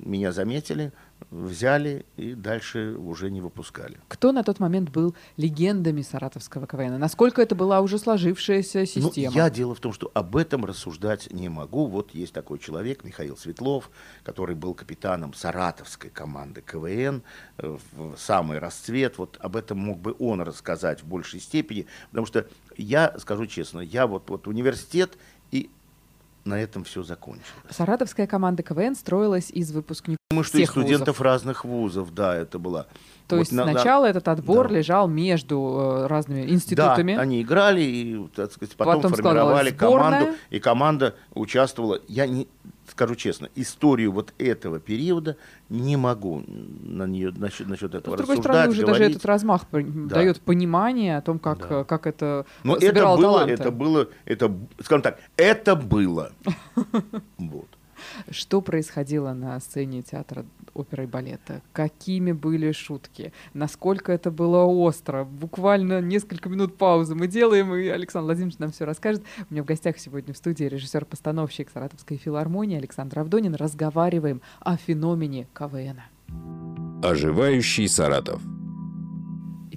меня 0.00 0.32
заметили, 0.32 0.92
взяли 1.30 2.06
и 2.16 2.34
дальше 2.34 2.96
уже 2.96 3.30
не 3.30 3.40
выпускали. 3.40 3.98
Кто 4.08 4.32
на 4.32 4.42
тот 4.42 4.60
момент 4.60 4.90
был 4.90 5.14
легендами 5.36 6.02
саратовского 6.02 6.66
КВН? 6.66 6.98
Насколько 6.98 7.42
это 7.42 7.54
была 7.54 7.80
уже 7.80 7.98
сложившаяся 7.98 8.80
ну, 8.80 8.86
система? 8.86 9.32
Ну, 9.32 9.36
я 9.36 9.50
дело 9.50 9.74
в 9.74 9.80
том, 9.80 9.92
что 9.92 10.10
об 10.14 10.36
этом 10.36 10.64
рассуждать 10.64 11.32
не 11.32 11.48
могу. 11.48 11.86
Вот 11.86 12.14
есть 12.14 12.32
такой 12.32 12.58
человек, 12.58 13.04
Михаил 13.04 13.36
Светлов, 13.36 13.90
который 14.22 14.54
был 14.54 14.74
капитаном 14.74 15.34
саратовской 15.34 16.10
команды 16.10 16.62
КВН 16.62 17.22
э, 17.58 17.78
в 17.92 18.16
самый 18.16 18.58
расцвет. 18.58 19.18
Вот 19.18 19.36
об 19.40 19.56
этом 19.56 19.78
мог 19.78 19.98
бы 19.98 20.14
он 20.18 20.40
рассказать 20.40 21.02
в 21.02 21.06
большей 21.06 21.40
степени, 21.40 21.86
потому 22.10 22.26
что 22.26 22.46
я, 22.76 23.14
скажу 23.18 23.46
честно, 23.46 23.80
я 23.80 24.06
вот, 24.06 24.28
вот 24.30 24.46
университет 24.46 25.18
и 25.50 25.70
на 26.44 26.60
этом 26.60 26.84
все 26.84 27.02
закончилось. 27.02 27.46
Саратовская 27.70 28.26
команда 28.26 28.62
КВН 28.62 28.94
строилась 28.94 29.50
из 29.50 29.72
выпускников 29.72 30.15
Мы 30.36 30.44
что 30.44 30.58
из 30.58 30.68
студентов 30.68 31.18
вузов. 31.18 31.20
разных 31.20 31.64
вузов, 31.64 32.14
да, 32.14 32.34
это 32.36 32.58
было. 32.58 32.86
То 33.28 33.36
вот 33.36 33.42
есть 33.42 33.52
на, 33.52 33.64
сначала 33.64 34.04
на... 34.04 34.10
этот 34.10 34.28
отбор 34.28 34.68
да. 34.68 34.76
лежал 34.76 35.08
между 35.08 36.02
э, 36.04 36.06
разными 36.06 36.48
институтами. 36.48 37.16
Да, 37.16 37.22
они 37.22 37.42
играли 37.42 37.82
и, 37.82 38.28
так 38.34 38.52
сказать, 38.52 38.76
потом, 38.76 39.02
потом 39.02 39.14
формировали 39.14 39.70
команду, 39.70 40.34
и 40.50 40.60
команда 40.60 41.14
участвовала. 41.34 42.00
Я 42.06 42.26
не, 42.26 42.46
скажу 42.90 43.14
честно, 43.16 43.48
историю 43.54 44.12
вот 44.12 44.32
этого 44.38 44.78
периода 44.78 45.36
не 45.68 45.96
могу 45.96 46.44
на 46.46 47.06
нее 47.06 47.32
насчет, 47.36 47.66
насчет 47.68 47.94
этого 47.94 48.14
С 48.14 48.18
другой 48.18 48.36
стороны, 48.38 48.70
уже 48.70 48.82
говорить. 48.82 48.98
даже 48.98 49.10
этот 49.10 49.26
размах 49.26 49.62
да. 49.72 49.80
дает 50.16 50.40
понимание 50.40 51.18
о 51.18 51.22
том, 51.22 51.38
как, 51.38 51.68
да. 51.68 51.84
как 51.84 52.06
это 52.06 52.46
Но 52.62 52.76
это 52.76 53.02
было, 53.02 53.16
таланты. 53.16 53.52
это 53.54 53.70
было, 53.70 54.08
это, 54.24 54.52
скажем 54.80 55.02
так, 55.02 55.18
это 55.36 55.76
было. 55.76 56.32
Вот. 57.38 57.68
Что 58.30 58.60
происходило 58.60 59.32
на 59.32 59.58
сцене 59.60 60.02
театра 60.02 60.44
оперы 60.74 61.04
и 61.04 61.06
балета? 61.06 61.62
Какими 61.72 62.32
были 62.32 62.72
шутки? 62.72 63.32
Насколько 63.54 64.12
это 64.12 64.30
было 64.30 64.64
остро? 64.64 65.24
Буквально 65.24 66.00
несколько 66.00 66.48
минут 66.48 66.76
паузы 66.76 67.14
мы 67.14 67.26
делаем, 67.26 67.74
и 67.74 67.88
Александр 67.88 68.26
Владимирович 68.26 68.58
нам 68.58 68.72
все 68.72 68.84
расскажет. 68.84 69.22
У 69.48 69.54
меня 69.54 69.62
в 69.62 69.66
гостях 69.66 69.98
сегодня 69.98 70.34
в 70.34 70.36
студии 70.36 70.64
режиссер-постановщик 70.64 71.70
Саратовской 71.70 72.16
филармонии 72.16 72.78
Александр 72.78 73.20
Авдонин. 73.20 73.54
Разговариваем 73.54 74.42
о 74.60 74.76
феномене 74.76 75.46
КВН. 75.54 76.00
Оживающий 77.02 77.88
Саратов. 77.88 78.42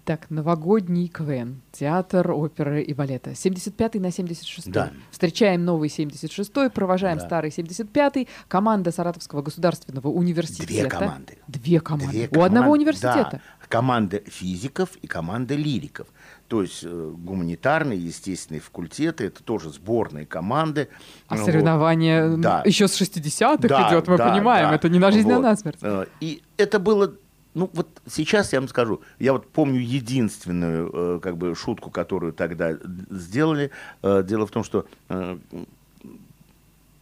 Итак, 0.09 0.31
новогодний 0.31 1.07
КВН, 1.07 1.61
театр 1.71 2.31
оперы 2.31 2.81
и 2.81 2.95
балета. 2.95 3.29
75-й 3.29 3.99
на 3.99 4.07
76-й. 4.07 4.71
Да. 4.71 4.89
Встречаем 5.11 5.63
новый 5.63 5.89
76-й, 5.89 6.71
провожаем 6.71 7.19
да. 7.19 7.25
старый 7.27 7.51
75-й. 7.51 8.27
Команда 8.47 8.91
Саратовского 8.91 9.43
государственного 9.43 10.07
университета. 10.07 10.65
Две 10.65 10.85
команды. 10.85 11.37
Две 11.47 11.79
команды. 11.79 12.27
Две 12.27 12.39
У 12.39 12.41
одного 12.41 12.71
университета. 12.71 13.29
Да. 13.33 13.67
Команда 13.67 14.23
физиков 14.25 14.95
и 14.95 15.05
команда 15.05 15.53
лириков. 15.53 16.07
То 16.47 16.63
есть 16.63 16.83
э, 16.83 17.13
гуманитарные, 17.15 17.99
естественные 17.99 18.61
факультеты, 18.61 19.25
это 19.25 19.43
тоже 19.43 19.69
сборные 19.69 20.25
команды. 20.25 20.89
А 21.27 21.35
вот. 21.35 21.45
соревнования 21.45 22.35
да. 22.35 22.63
еще 22.65 22.87
с 22.87 22.99
60-х 22.99 23.67
да, 23.67 23.89
идет, 23.89 24.07
мы 24.07 24.17
да, 24.17 24.31
понимаем, 24.31 24.69
да. 24.69 24.75
это 24.75 24.89
не 24.89 24.97
на 24.97 25.11
жизнь, 25.11 25.27
вот. 25.27 25.37
а 25.37 25.41
на 25.41 25.55
смерть. 25.55 25.77
Э, 25.83 26.07
и 26.19 26.41
это 26.57 26.79
было 26.79 27.13
ну 27.53 27.69
вот 27.73 27.87
сейчас 28.07 28.53
я 28.53 28.59
вам 28.59 28.69
скажу, 28.69 29.01
я 29.17 29.33
вот 29.33 29.47
помню 29.47 29.79
единственную 29.79 30.91
э, 30.93 31.19
как 31.19 31.37
бы 31.37 31.55
шутку, 31.55 31.89
которую 31.89 32.33
тогда 32.33 32.77
сделали. 33.09 33.71
Э, 34.03 34.23
дело 34.23 34.45
в 34.45 34.51
том, 34.51 34.63
что 34.63 34.85
э, 35.09 35.37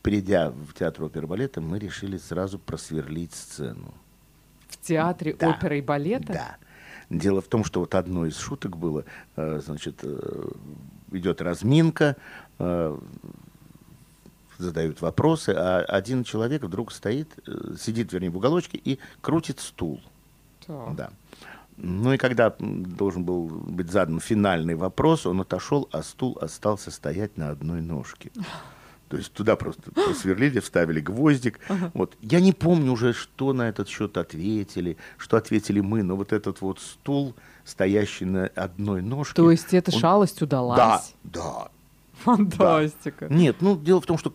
придя 0.02 0.52
в 0.52 0.74
театр 0.74 1.04
оперы 1.04 1.26
и 1.26 1.30
балета, 1.30 1.60
мы 1.60 1.80
решили 1.80 2.18
сразу 2.18 2.60
просверлить 2.60 3.36
сцену. 3.36 3.94
В 4.70 4.78
театре 4.78 5.36
да. 5.38 5.50
оперы 5.50 5.80
и 5.80 5.82
балета? 5.82 6.34
Да. 6.34 6.58
Дело 7.10 7.42
в 7.42 7.48
том, 7.48 7.64
что 7.64 7.82
вот 7.82 7.94
одной 7.96 8.30
из 8.30 8.38
шуток 8.38 8.78
было, 8.78 9.04
э, 9.36 9.60
значит, 9.64 10.00
э, 10.04 10.50
идет 11.12 11.42
разминка, 11.42 12.16
э, 12.60 12.98
задают 14.58 15.02
вопросы, 15.02 15.50
а 15.50 15.80
один 15.82 16.24
человек 16.24 16.64
вдруг 16.64 16.92
стоит, 16.92 17.28
э, 17.46 17.76
сидит, 17.80 18.12
вернее, 18.14 18.30
в 18.30 18.38
уголочке 18.38 18.78
и 18.78 19.00
крутит 19.22 19.60
стул. 19.60 20.02
Так. 20.68 20.96
Да. 20.96 21.10
Ну 21.78 22.14
и 22.14 22.18
когда 22.18 22.56
должен 22.60 23.24
был 23.24 23.48
быть 23.48 23.92
задан 23.92 24.20
финальный 24.20 24.76
вопрос, 24.76 25.26
он 25.26 25.42
отошел, 25.42 25.88
а 25.92 26.02
стул 26.02 26.38
остался 26.42 26.92
стоять 26.92 27.38
на 27.38 27.50
одной 27.50 27.82
ножке. 27.82 28.32
То 29.10 29.18
есть 29.18 29.32
туда 29.32 29.56
просто 29.56 29.92
просверлили, 29.92 30.60
вставили 30.60 31.00
гвоздик. 31.00 31.60
Ага. 31.70 31.92
Вот. 31.94 32.18
Я 32.22 32.42
не 32.42 32.52
помню 32.52 32.92
уже, 32.92 33.14
что 33.14 33.54
на 33.54 33.70
этот 33.70 33.88
счет 33.88 34.18
ответили, 34.18 34.98
что 35.18 35.38
ответили 35.38 35.80
мы, 35.80 36.04
но 36.04 36.16
вот 36.18 36.34
этот 36.34 36.60
вот 36.62 36.80
стул, 36.80 37.34
стоящий 37.64 38.26
на 38.26 38.48
одной 38.48 39.02
ножке... 39.02 39.36
То 39.36 39.50
есть 39.50 39.74
эта 39.74 39.94
он... 39.94 40.00
шалость 40.00 40.42
удалась? 40.42 40.78
Да, 40.78 41.02
да. 41.24 41.68
Фантастика. 42.24 43.30
Да. 43.30 43.36
Нет, 43.36 43.58
ну 43.62 43.78
дело 43.78 44.02
в 44.02 44.06
том, 44.06 44.18
что 44.18 44.34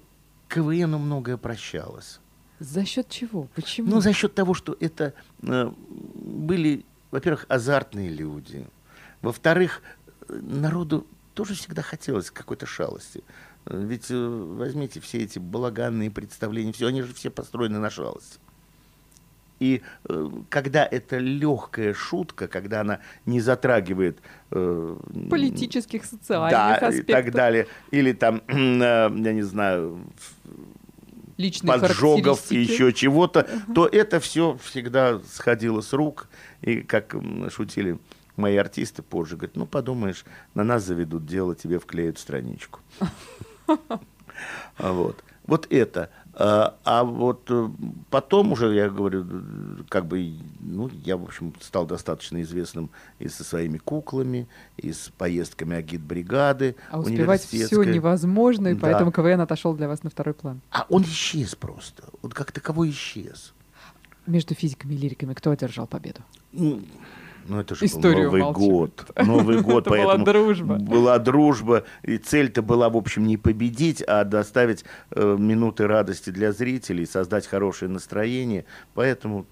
КВНу 0.49 0.99
многое 0.99 1.37
прощалось. 1.37 2.21
За 2.63 2.85
счет 2.85 3.09
чего? 3.09 3.49
Почему? 3.55 3.91
Ну, 3.91 4.01
за 4.01 4.13
счет 4.13 4.35
того, 4.35 4.55
что 4.55 4.77
это 4.79 5.15
э, 5.43 5.73
были, 6.15 6.85
во-первых, 7.11 7.47
азартные 7.49 8.09
люди. 8.09 8.67
Во-вторых, 9.21 9.83
народу 10.29 11.07
тоже 11.35 11.55
всегда 11.55 11.83
хотелось 11.83 12.31
какой-то 12.31 12.67
шалости. 12.67 13.25
Ведь 13.67 14.11
э, 14.11 14.17
возьмите 14.17 15.01
все 15.01 15.19
эти 15.19 15.41
балаганные 15.41 16.11
представления, 16.11 16.73
все, 16.73 16.87
они 16.87 17.03
же 17.03 17.13
все 17.15 17.31
построены 17.31 17.79
на 17.79 17.91
шалости. 17.91 18.39
И 19.59 19.83
э, 20.09 20.31
когда 20.49 20.85
это 20.85 21.19
легкая 21.19 21.95
шутка, 21.95 22.49
когда 22.49 22.81
она 22.81 23.01
не 23.27 23.41
затрагивает 23.41 24.19
э, 24.51 24.97
политических, 25.31 26.05
социальных 26.05 26.51
да, 26.51 26.75
аспектов. 26.75 27.09
и 27.09 27.13
так 27.13 27.33
далее, 27.33 27.67
или 27.91 28.13
там, 28.13 28.43
э, 28.49 28.53
я 28.53 29.33
не 29.33 29.43
знаю, 29.43 30.01
личные 31.43 31.79
поджогов 31.79 32.51
и 32.51 32.61
еще 32.61 32.93
чего-то, 32.93 33.41
uh-huh. 33.41 33.75
то 33.75 33.87
это 33.87 34.21
все 34.21 34.59
всегда 34.63 35.21
сходило 35.21 35.81
с 35.81 35.93
рук. 35.93 36.29
И 36.63 36.81
как 36.81 37.15
шутили 37.51 37.99
мои 38.37 38.57
артисты 38.57 39.03
позже, 39.03 39.37
говорят, 39.37 39.57
ну 39.57 39.67
подумаешь, 39.67 40.25
на 40.55 40.65
нас 40.65 40.85
заведут 40.85 41.27
дело, 41.27 41.55
тебе 41.55 41.79
вклеют 41.79 42.19
страничку. 42.19 42.81
Вот. 44.79 45.23
Вот 45.47 45.67
это. 45.71 46.11
А, 46.35 46.77
а 46.85 47.05
вот 47.05 47.43
э, 47.51 47.69
потом 48.09 48.53
уже, 48.53 48.75
я 48.75 48.89
говорю, 48.89 49.27
как 49.89 50.07
бы, 50.07 50.35
ну, 50.61 50.91
я, 51.05 51.19
в 51.19 51.25
общем, 51.25 51.53
стал 51.61 51.85
достаточно 51.85 52.41
известным 52.41 52.89
и 53.19 53.29
со 53.29 53.45
своими 53.45 53.77
куклами, 53.77 54.49
и 54.79 54.93
с 54.93 55.11
поездками 55.19 55.77
агитбригады. 55.77 56.77
А 56.91 57.01
успевать 57.01 57.43
все 57.43 57.83
невозможно, 57.83 58.69
и 58.69 58.75
да. 58.75 58.81
поэтому 58.81 59.13
КВН 59.13 59.43
отошел 59.43 59.75
для 59.75 59.89
вас 59.89 60.05
на 60.05 60.11
второй 60.11 60.33
план. 60.33 60.63
А 60.71 60.87
он 60.89 61.03
исчез 61.03 61.55
просто. 61.55 62.05
Он 62.23 62.31
как 62.31 62.51
таковой 62.51 62.91
исчез. 62.91 63.53
Между 64.27 64.55
физиками 64.55 64.95
и 64.95 64.97
лириками 64.97 65.35
кто 65.35 65.51
одержал 65.51 65.87
победу? 65.87 66.21
Ну, 67.47 67.61
это 67.61 67.75
же 67.75 67.85
Историю 67.85 68.31
был 68.31 68.39
Новый 68.39 68.41
молчит. 68.43 68.63
год. 68.63 69.11
Новый 69.27 69.61
год, 69.63 69.87
Это 69.87 69.91
была 69.91 70.05
поэтому 70.07 70.25
дружба. 70.25 70.75
была 70.77 71.19
дружба. 71.19 71.85
И 72.03 72.19
цель-то 72.19 72.63
была, 72.63 72.89
в 72.89 72.97
общем, 72.97 73.27
не 73.27 73.37
победить, 73.37 74.03
а 74.03 74.25
доставить 74.25 74.85
э, 75.11 75.37
минуты 75.39 75.87
радости 75.87 76.31
для 76.31 76.53
зрителей, 76.53 77.07
создать 77.07 77.47
хорошее 77.47 77.91
настроение. 77.91 78.65
Поэтому 78.95 79.47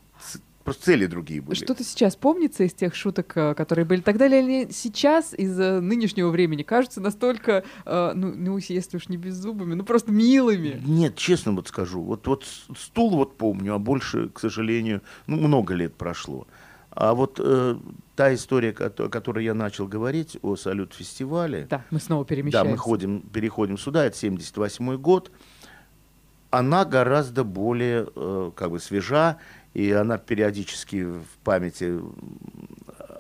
просто 0.65 0.85
цели 0.85 1.07
другие 1.07 1.41
были. 1.41 1.57
Что-то 1.57 1.83
сейчас 1.85 2.17
помнится 2.17 2.65
из 2.65 2.73
тех 2.73 2.95
шуток, 2.95 3.33
э, 3.37 3.55
которые 3.55 3.85
были 3.85 4.01
тогда, 4.01 4.27
или 4.27 4.35
они 4.37 4.69
сейчас 4.71 5.35
из 5.35 5.59
э, 5.59 5.81
нынешнего 5.81 6.31
времени 6.31 6.63
кажутся 6.63 7.01
настолько, 7.01 7.65
э, 7.85 8.13
ну, 8.15 8.33
ну, 8.35 8.59
если 8.59 8.97
уж 8.97 9.09
не 9.09 9.17
беззубыми, 9.17 9.75
ну 9.75 9.85
просто 9.85 10.13
милыми. 10.13 10.81
Нет, 10.85 11.17
честно 11.17 11.53
вот 11.53 11.69
скажу, 11.69 12.03
вот, 12.03 12.27
вот 12.27 12.45
стул 12.79 13.17
вот 13.17 13.37
помню, 13.37 13.75
а 13.75 13.79
больше, 13.79 14.29
к 14.29 14.39
сожалению, 14.39 15.03
ну, 15.27 15.37
много 15.37 15.75
лет 15.75 15.95
прошло. 15.95 16.47
А 16.91 17.15
вот 17.15 17.41
э, 17.43 17.77
та 18.17 18.35
история, 18.35 18.71
о 18.71 19.09
которой 19.09 19.45
я 19.45 19.55
начал 19.55 19.87
говорить, 19.87 20.39
о 20.43 20.57
салют-фестивале, 20.57 21.67
Да, 21.71 21.85
мы 21.91 22.01
снова 22.01 22.25
да, 22.25 22.29
перемещаемся. 22.29 22.71
мы 22.71 22.77
ходим, 22.77 23.21
переходим 23.23 23.79
сюда, 23.79 24.05
это 24.05 24.17
78 24.17 24.97
год, 24.97 25.31
она 26.51 26.85
гораздо 26.85 27.45
более 27.45 28.09
э, 28.15 28.51
как 28.57 28.71
бы 28.73 28.81
свежа, 28.81 29.39
и 29.73 29.93
она 29.93 30.19
периодически 30.19 31.05
в 31.05 31.25
памяти 31.45 32.01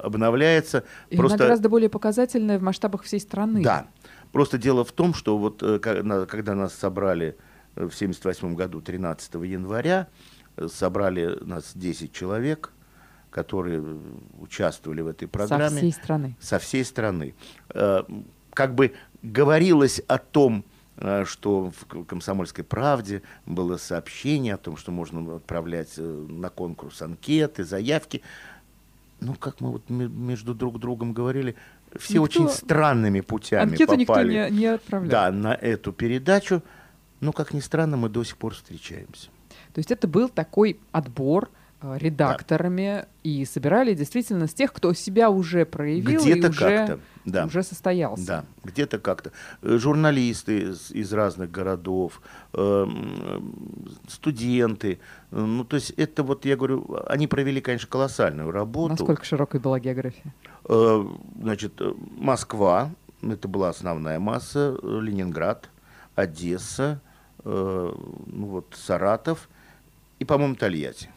обновляется. 0.02 0.84
И 1.10 1.16
она 1.16 1.36
гораздо 1.36 1.68
более 1.68 1.88
показательная 1.88 2.58
в 2.58 2.62
масштабах 2.62 3.02
всей 3.02 3.20
страны. 3.20 3.62
Да. 3.62 3.86
Просто 4.32 4.58
дело 4.58 4.84
в 4.84 4.92
том, 4.92 5.14
что 5.14 5.38
вот 5.38 5.62
э, 5.62 5.78
когда 5.78 6.54
нас 6.54 6.74
собрали 6.74 7.36
э, 7.76 7.86
в 7.86 7.94
78 7.94 8.54
году, 8.54 8.80
13 8.80 9.34
января, 9.34 10.08
э, 10.56 10.68
собрали 10.68 11.38
нас 11.44 11.72
10 11.74 12.12
человек, 12.12 12.72
которые 13.30 13.80
э, 13.82 13.96
участвовали 14.40 15.00
в 15.02 15.06
этой 15.08 15.28
программе. 15.28 15.68
Со 15.70 15.76
всей 15.76 15.92
страны. 15.92 16.36
Со 16.40 16.58
всей 16.58 16.84
страны. 16.84 17.34
Э, 17.74 18.02
Как 18.54 18.74
бы 18.74 18.92
говорилось 19.22 20.00
о 20.08 20.18
том, 20.18 20.64
э, 20.96 21.24
что 21.26 21.70
в 21.70 22.04
«Комсомольской 22.04 22.64
правде» 22.64 23.22
было 23.46 23.76
сообщение 23.76 24.54
о 24.54 24.58
том, 24.58 24.76
что 24.76 24.90
можно 24.92 25.36
отправлять 25.36 25.94
на 25.96 26.48
конкурс 26.50 27.02
анкеты, 27.02 27.64
заявки. 27.64 28.22
Ну, 29.20 29.34
как 29.34 29.60
мы 29.60 29.70
вот 29.72 29.88
ме- 29.90 30.08
между 30.08 30.54
друг 30.54 30.78
другом 30.80 31.12
говорили, 31.12 31.54
все 31.98 32.14
Никто- 32.22 32.22
очень 32.24 32.48
странными 32.48 33.20
путями 33.20 33.62
Анкету 33.72 33.94
никто 33.96 34.12
попали 34.14 34.50
не, 34.50 34.58
не 34.60 34.66
отправлял. 34.66 35.10
да, 35.10 35.30
на 35.32 35.54
эту 35.54 35.92
передачу. 35.92 36.62
Но, 37.20 37.32
как 37.32 37.52
ни 37.52 37.60
странно, 37.60 37.96
мы 37.98 38.08
до 38.08 38.24
сих 38.24 38.36
пор 38.38 38.54
встречаемся. 38.54 39.28
То 39.74 39.78
есть 39.78 39.90
это 39.90 40.08
был 40.08 40.28
такой 40.30 40.80
отбор 40.90 41.50
э, 41.82 41.98
редакторами 41.98 43.06
и 43.22 43.44
собирали 43.44 43.94
действительно 43.94 44.46
с 44.46 44.54
тех, 44.54 44.72
кто 44.72 44.92
себя 44.92 45.30
уже 45.30 45.64
проявил 45.64 46.22
и 46.22 46.32
Где-то 46.32 46.48
уже, 46.48 46.60
как-то, 46.60 47.00
да. 47.24 47.44
уже 47.46 47.62
состоялся. 47.62 48.26
Да, 48.26 48.44
где-то 48.64 48.98
как-то. 48.98 49.32
Э, 49.62 49.76
Журналисты 49.78 50.70
из, 50.70 50.90
из 50.90 51.12
разных 51.12 51.50
городов, 51.50 52.20
э, 52.52 52.86
студенты. 54.08 55.00
Ну, 55.30 55.64
то 55.64 55.76
есть 55.76 55.90
это 55.90 56.22
вот, 56.22 56.44
я 56.44 56.56
говорю, 56.56 56.98
они 57.06 57.26
провели, 57.26 57.60
конечно, 57.60 57.88
колоссальную 57.88 58.50
работу. 58.50 58.90
Насколько 58.90 59.24
широкой 59.24 59.60
была 59.60 59.80
география? 59.80 60.34
Э, 60.68 61.04
Значит, 61.40 61.80
Москва, 62.16 62.90
это 63.22 63.48
была 63.48 63.70
основная 63.70 64.18
масса, 64.18 64.76
Ленинград, 64.82 65.70
Одесса, 66.14 67.00
э, 67.44 67.92
ну 68.26 68.46
вот, 68.46 68.74
Саратов 68.74 69.48
и, 70.18 70.24
по-моему, 70.24 70.54
Тольятти. 70.54 71.08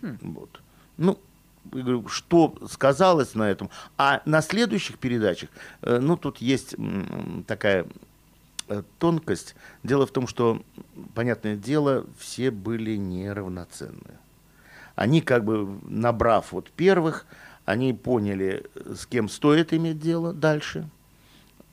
Вот. 0.00 0.60
Ну, 0.96 1.18
что 2.08 2.56
сказалось 2.70 3.34
на 3.34 3.50
этом. 3.50 3.70
А 3.96 4.22
на 4.24 4.42
следующих 4.42 4.98
передачах, 4.98 5.50
э, 5.82 5.98
ну, 5.98 6.16
тут 6.16 6.38
есть 6.38 6.74
такая 7.46 7.86
э, 8.68 8.82
тонкость. 8.98 9.54
Дело 9.82 10.06
в 10.06 10.10
том, 10.10 10.26
что, 10.26 10.62
понятное 11.14 11.56
дело, 11.56 12.06
все 12.18 12.50
были 12.50 12.96
неравноценны. 12.96 14.18
Они 14.94 15.20
как 15.20 15.44
бы, 15.44 15.78
набрав 15.82 16.52
вот 16.52 16.70
первых, 16.70 17.26
они 17.64 17.92
поняли, 17.92 18.64
с 18.74 19.06
кем 19.06 19.28
стоит 19.28 19.72
иметь 19.72 20.00
дело 20.00 20.32
дальше, 20.32 20.88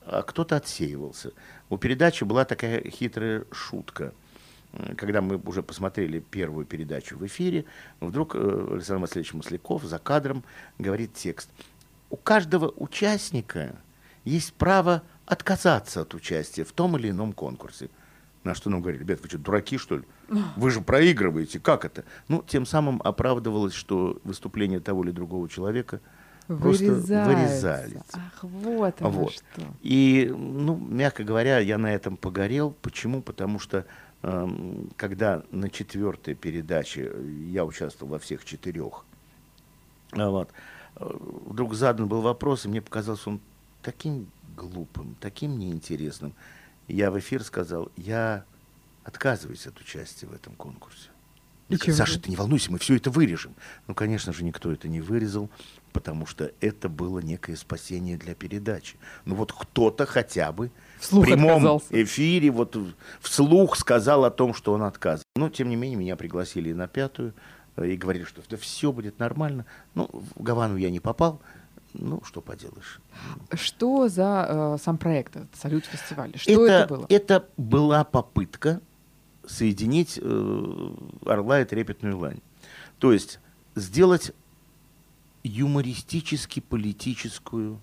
а 0.05 0.21
кто-то 0.21 0.57
отсеивался. 0.57 1.31
У 1.69 1.77
передачи 1.77 2.23
была 2.23 2.45
такая 2.45 2.87
хитрая 2.89 3.45
шутка. 3.51 4.13
Э, 4.75 4.95
Когда 4.95 5.21
мы 5.21 5.37
уже 5.37 5.63
посмотрели 5.63 6.19
первую 6.19 6.65
передачу 6.65 7.17
в 7.17 7.25
эфире, 7.25 7.65
вдруг 7.99 8.35
э, 8.35 8.67
Александр 8.73 9.01
Васильевич 9.03 9.33
Масляков 9.33 9.83
за 9.83 9.99
кадром 9.99 10.43
говорит 10.77 11.13
текст. 11.13 11.49
У 12.09 12.17
каждого 12.17 12.71
участника 12.75 13.75
есть 14.23 14.53
право 14.53 15.03
отказаться 15.25 16.01
от 16.01 16.13
участия 16.13 16.63
в 16.63 16.71
том 16.71 16.97
или 16.97 17.09
ином 17.09 17.33
конкурсе. 17.33 17.89
На 18.43 18.53
что 18.53 18.69
нам 18.69 18.81
говорили, 18.81 19.01
ребят, 19.01 19.21
вы 19.21 19.27
что, 19.27 19.39
дураки, 19.39 19.77
что 19.79 19.97
ли? 19.97 20.03
Вы 20.55 20.69
же 20.69 20.81
проигрываете, 20.81 21.59
как 21.59 21.83
это? 21.83 22.03
Ну, 22.27 22.43
тем 22.47 22.65
самым 22.67 23.01
оправдывалось, 23.03 23.73
что 23.73 24.19
выступление 24.23 24.79
того 24.79 25.03
или 25.03 25.09
другого 25.11 25.49
человека 25.49 25.99
просто 26.47 26.93
вырезается. 26.93 28.03
Ах, 28.13 28.43
вот 28.43 29.01
оно 29.01 29.09
Вот. 29.09 29.33
что. 29.33 29.43
И, 29.81 30.31
ну, 30.35 30.75
мягко 30.77 31.23
говоря, 31.23 31.57
я 31.57 31.79
на 31.79 31.91
этом 31.91 32.17
погорел. 32.17 32.75
Почему? 32.83 33.23
Потому 33.23 33.57
что 33.57 33.87
когда 34.21 35.43
на 35.51 35.69
четвертой 35.69 36.33
передаче 36.33 37.11
я 37.51 37.63
участвовал 37.63 38.13
во 38.13 38.19
всех 38.19 38.43
четырех, 38.43 39.05
а 40.11 40.29
вот, 40.29 40.49
э, 40.95 41.17
вдруг 41.45 41.75
задан 41.75 42.07
был 42.07 42.21
вопрос, 42.21 42.65
и 42.65 42.69
мне 42.69 42.81
показался 42.81 43.29
он 43.29 43.41
таким 43.81 44.27
глупым, 44.55 45.15
таким 45.19 45.59
неинтересным. 45.59 46.33
Я 46.87 47.11
в 47.11 47.19
эфир 47.19 47.43
сказал, 47.43 47.91
я 47.97 48.45
отказываюсь 49.03 49.67
от 49.67 49.79
участия 49.79 50.27
в 50.27 50.33
этом 50.33 50.55
конкурсе. 50.55 51.09
И 51.69 51.77
Саша, 51.91 52.19
ты 52.19 52.29
не 52.29 52.35
волнуйся, 52.35 52.71
мы 52.71 52.77
все 52.77 52.95
это 52.95 53.09
вырежем. 53.09 53.55
Ну, 53.87 53.95
конечно 53.95 54.31
же, 54.33 54.43
никто 54.43 54.71
это 54.71 54.87
не 54.87 55.01
вырезал, 55.01 55.49
потому 55.95 56.25
что 56.25 56.51
это 56.59 56.89
было 56.89 57.19
некое 57.19 57.55
спасение 57.55 58.17
для 58.17 58.35
передачи. 58.35 58.97
Ну 59.23 59.35
вот 59.35 59.53
кто-то 59.53 60.05
хотя 60.05 60.51
бы 60.51 60.69
Вслух 60.99 61.23
в 61.23 61.27
прямом 61.27 61.51
отказался. 61.51 62.03
эфире 62.03 62.51
вот 62.51 62.75
вслух 63.21 63.77
сказал 63.77 64.25
о 64.25 64.29
том, 64.29 64.53
что 64.53 64.73
он 64.73 64.83
отказывает. 64.83 65.23
Но, 65.37 65.47
тем 65.47 65.69
не 65.69 65.77
менее, 65.77 65.97
меня 65.97 66.17
пригласили 66.17 66.73
на 66.73 66.89
пятую, 66.89 67.33
э, 67.77 67.87
и 67.87 67.95
говорили, 67.95 68.25
что 68.25 68.41
да 68.49 68.57
все 68.57 68.91
будет 68.91 69.19
нормально. 69.19 69.65
Ну, 69.93 70.09
в 70.11 70.43
Гавану 70.43 70.75
я 70.75 70.89
не 70.89 70.99
попал, 70.99 71.39
ну, 71.93 72.21
что 72.25 72.41
поделаешь. 72.41 72.99
Что 73.53 74.09
за 74.09 74.75
э, 74.75 74.83
сам 74.83 74.97
проект, 74.97 75.37
салют 75.53 75.85
фестиваля? 75.85 76.37
Что 76.37 76.67
это, 76.67 76.93
было? 76.93 77.05
это 77.07 77.47
была 77.55 78.03
попытка 78.03 78.81
соединить 79.47 80.19
э, 80.21 80.89
орла 81.25 81.61
и 81.61 81.63
трепетную 81.63 82.17
лань. 82.17 82.41
То 82.99 83.13
есть 83.13 83.39
сделать 83.75 84.33
юмористически-политическую 85.45 87.79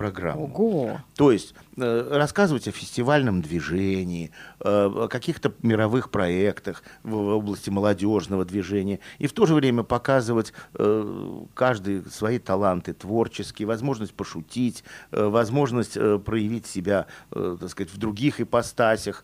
программу. 0.00 0.44
Ого! 0.44 1.00
То 1.14 1.30
есть 1.30 1.54
э, 1.76 2.08
рассказывать 2.10 2.66
о 2.66 2.70
фестивальном 2.70 3.42
движении, 3.42 4.30
э, 4.60 4.64
о 4.64 5.08
каких-то 5.08 5.52
мировых 5.60 6.10
проектах 6.10 6.82
в, 7.02 7.10
в 7.10 7.36
области 7.36 7.68
молодежного 7.68 8.46
движения, 8.46 9.00
и 9.18 9.26
в 9.26 9.34
то 9.34 9.44
же 9.44 9.54
время 9.54 9.82
показывать 9.82 10.54
э, 10.74 11.44
каждый 11.52 12.02
свои 12.10 12.38
таланты 12.38 12.94
творческие, 12.94 13.68
возможность 13.68 14.14
пошутить, 14.14 14.84
э, 15.10 15.22
возможность 15.22 15.98
э, 15.98 16.18
проявить 16.18 16.66
себя, 16.66 17.06
э, 17.32 17.58
так 17.60 17.68
сказать, 17.68 17.92
в 17.92 17.98
других 17.98 18.40
ипостасях. 18.40 19.22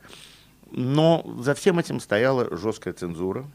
Но 0.72 1.24
за 1.40 1.54
всем 1.54 1.78
этим 1.78 2.00
стояла 2.00 2.54
жесткая 2.54 2.92
цензура. 2.92 3.46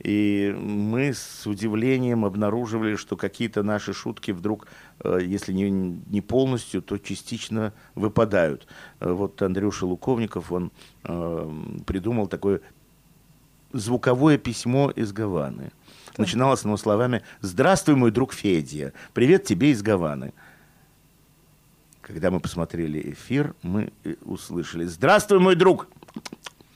И 0.00 0.54
мы 0.58 1.14
с 1.14 1.46
удивлением 1.46 2.24
обнаруживали, 2.24 2.96
что 2.96 3.16
какие-то 3.16 3.62
наши 3.62 3.92
шутки 3.92 4.32
вдруг, 4.32 4.66
э, 5.00 5.20
если 5.22 5.52
не, 5.52 5.70
не 5.70 6.20
полностью, 6.20 6.82
то 6.82 6.98
частично 6.98 7.72
выпадают. 7.94 8.66
Э, 9.00 9.12
Вот 9.12 9.40
Андрюша 9.40 9.86
Луковников, 9.86 10.50
он 10.50 10.72
э, 11.04 11.50
придумал 11.86 12.26
такое 12.26 12.60
звуковое 13.72 14.36
письмо 14.36 14.90
из 14.90 15.12
Гаваны. 15.12 15.70
Начиналось 16.16 16.64
оно 16.64 16.76
словами 16.76 17.22
«Здравствуй, 17.40 17.96
мой 17.96 18.10
друг 18.10 18.32
Федя, 18.32 18.92
привет 19.14 19.44
тебе 19.44 19.70
из 19.70 19.82
Гаваны». 19.82 20.32
Когда 22.02 22.30
мы 22.30 22.40
посмотрели 22.40 23.12
эфир, 23.12 23.54
мы 23.62 23.92
услышали 24.24 24.84
«Здравствуй, 24.84 25.38
мой 25.38 25.56
друг, 25.56 25.88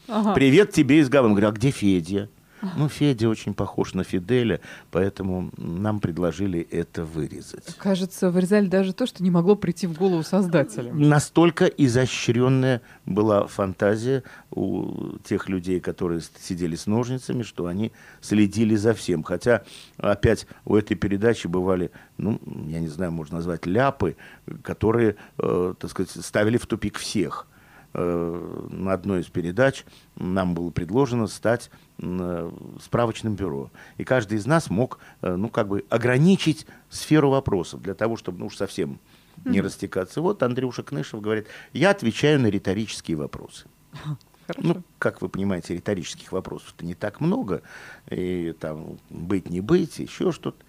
Ага. 0.09 0.33
Привет 0.33 0.73
тебе 0.73 1.01
из 1.01 1.11
Гаваны. 1.11 1.35
Говорю, 1.35 1.49
а 1.49 1.53
где 1.53 1.71
Федя? 1.71 2.31
Ну, 2.77 2.89
Федя 2.89 3.29
очень 3.29 3.55
похож 3.55 3.95
на 3.95 4.05
Фиделя, 4.05 4.61
поэтому 4.91 5.51
нам 5.57 6.01
предложили 6.01 6.61
это 6.61 7.05
вырезать. 7.05 7.77
Кажется, 7.79 8.31
вырезали 8.31 8.67
даже 8.67 8.93
то, 8.93 9.07
что 9.07 9.23
не 9.23 9.31
могло 9.31 9.57
прийти 9.57 9.87
в 9.87 9.95
голову 9.97 10.23
создателям. 10.23 11.09
Настолько 11.09 11.67
изощренная 11.67 12.83
была 13.07 13.47
фантазия 13.47 14.23
у 14.51 15.19
тех 15.25 15.49
людей, 15.49 15.81
которые 15.81 16.21
сидели 16.41 16.77
с 16.77 16.87
ножницами, 16.87 17.43
что 17.43 17.67
они 17.67 17.93
следили 18.21 18.77
за 18.77 18.95
всем. 18.95 19.23
Хотя, 19.23 19.63
опять, 19.97 20.47
у 20.65 20.77
этой 20.77 20.97
передачи 20.97 21.47
бывали, 21.47 21.91
ну, 22.17 22.41
я 22.69 22.81
не 22.81 22.89
знаю, 22.89 23.13
можно 23.13 23.37
назвать 23.37 23.67
ляпы, 23.67 24.17
которые, 24.63 25.17
э, 25.39 25.75
так 25.79 25.91
сказать, 25.91 26.11
ставили 26.11 26.57
в 26.57 26.67
тупик 26.67 26.99
всех– 26.99 27.47
на 27.95 28.93
одной 28.93 29.21
из 29.21 29.27
передач 29.27 29.85
нам 30.17 30.55
было 30.55 30.71
предложено 30.71 31.27
стать 31.27 31.71
э, 31.99 32.51
справочным 32.83 33.35
бюро. 33.35 33.71
И 33.97 34.05
каждый 34.05 34.39
из 34.39 34.47
нас 34.47 34.71
мог, 34.71 34.99
э, 35.23 35.35
ну, 35.35 35.49
как 35.49 35.69
бы 35.69 35.85
ограничить 35.89 36.67
сферу 36.91 37.31
вопросов 37.31 37.83
для 37.83 37.95
того, 37.95 38.17
чтобы, 38.17 38.39
ну, 38.39 38.47
уж 38.47 38.57
совсем 38.57 39.01
не 39.45 39.61
растекаться. 39.61 40.21
Вот 40.21 40.43
Андрюша 40.43 40.83
Кнышев 40.83 41.21
говорит, 41.21 41.47
я 41.73 41.91
отвечаю 41.91 42.41
на 42.41 42.49
риторические 42.49 43.17
вопросы. 43.17 43.67
Хорошо. 44.47 44.67
Ну, 44.67 44.83
как 44.99 45.21
вы 45.21 45.29
понимаете, 45.29 45.75
риторических 45.75 46.33
вопросов-то 46.33 46.85
не 46.85 46.95
так 46.95 47.21
много. 47.21 47.63
И 48.11 48.55
там 48.59 48.99
быть, 49.11 49.51
не 49.51 49.61
быть, 49.61 49.99
еще 49.99 50.33
что-то. 50.33 50.65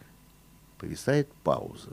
Повисает 0.77 1.29
пауза. 1.43 1.91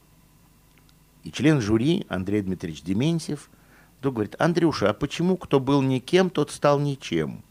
И 1.23 1.31
член 1.31 1.61
жюри 1.61 2.07
Андрей 2.09 2.43
Дмитриевич 2.43 2.83
Дементьев 2.83 3.51
кто 4.01 4.13
говорит, 4.13 4.37
Андрюша, 4.39 4.91
а 4.91 4.95
почему 4.95 5.37
кто 5.37 5.59
был 5.59 5.83
никем, 5.83 6.31
тот 6.31 6.51
стал 6.51 6.79
ничем? 6.79 7.43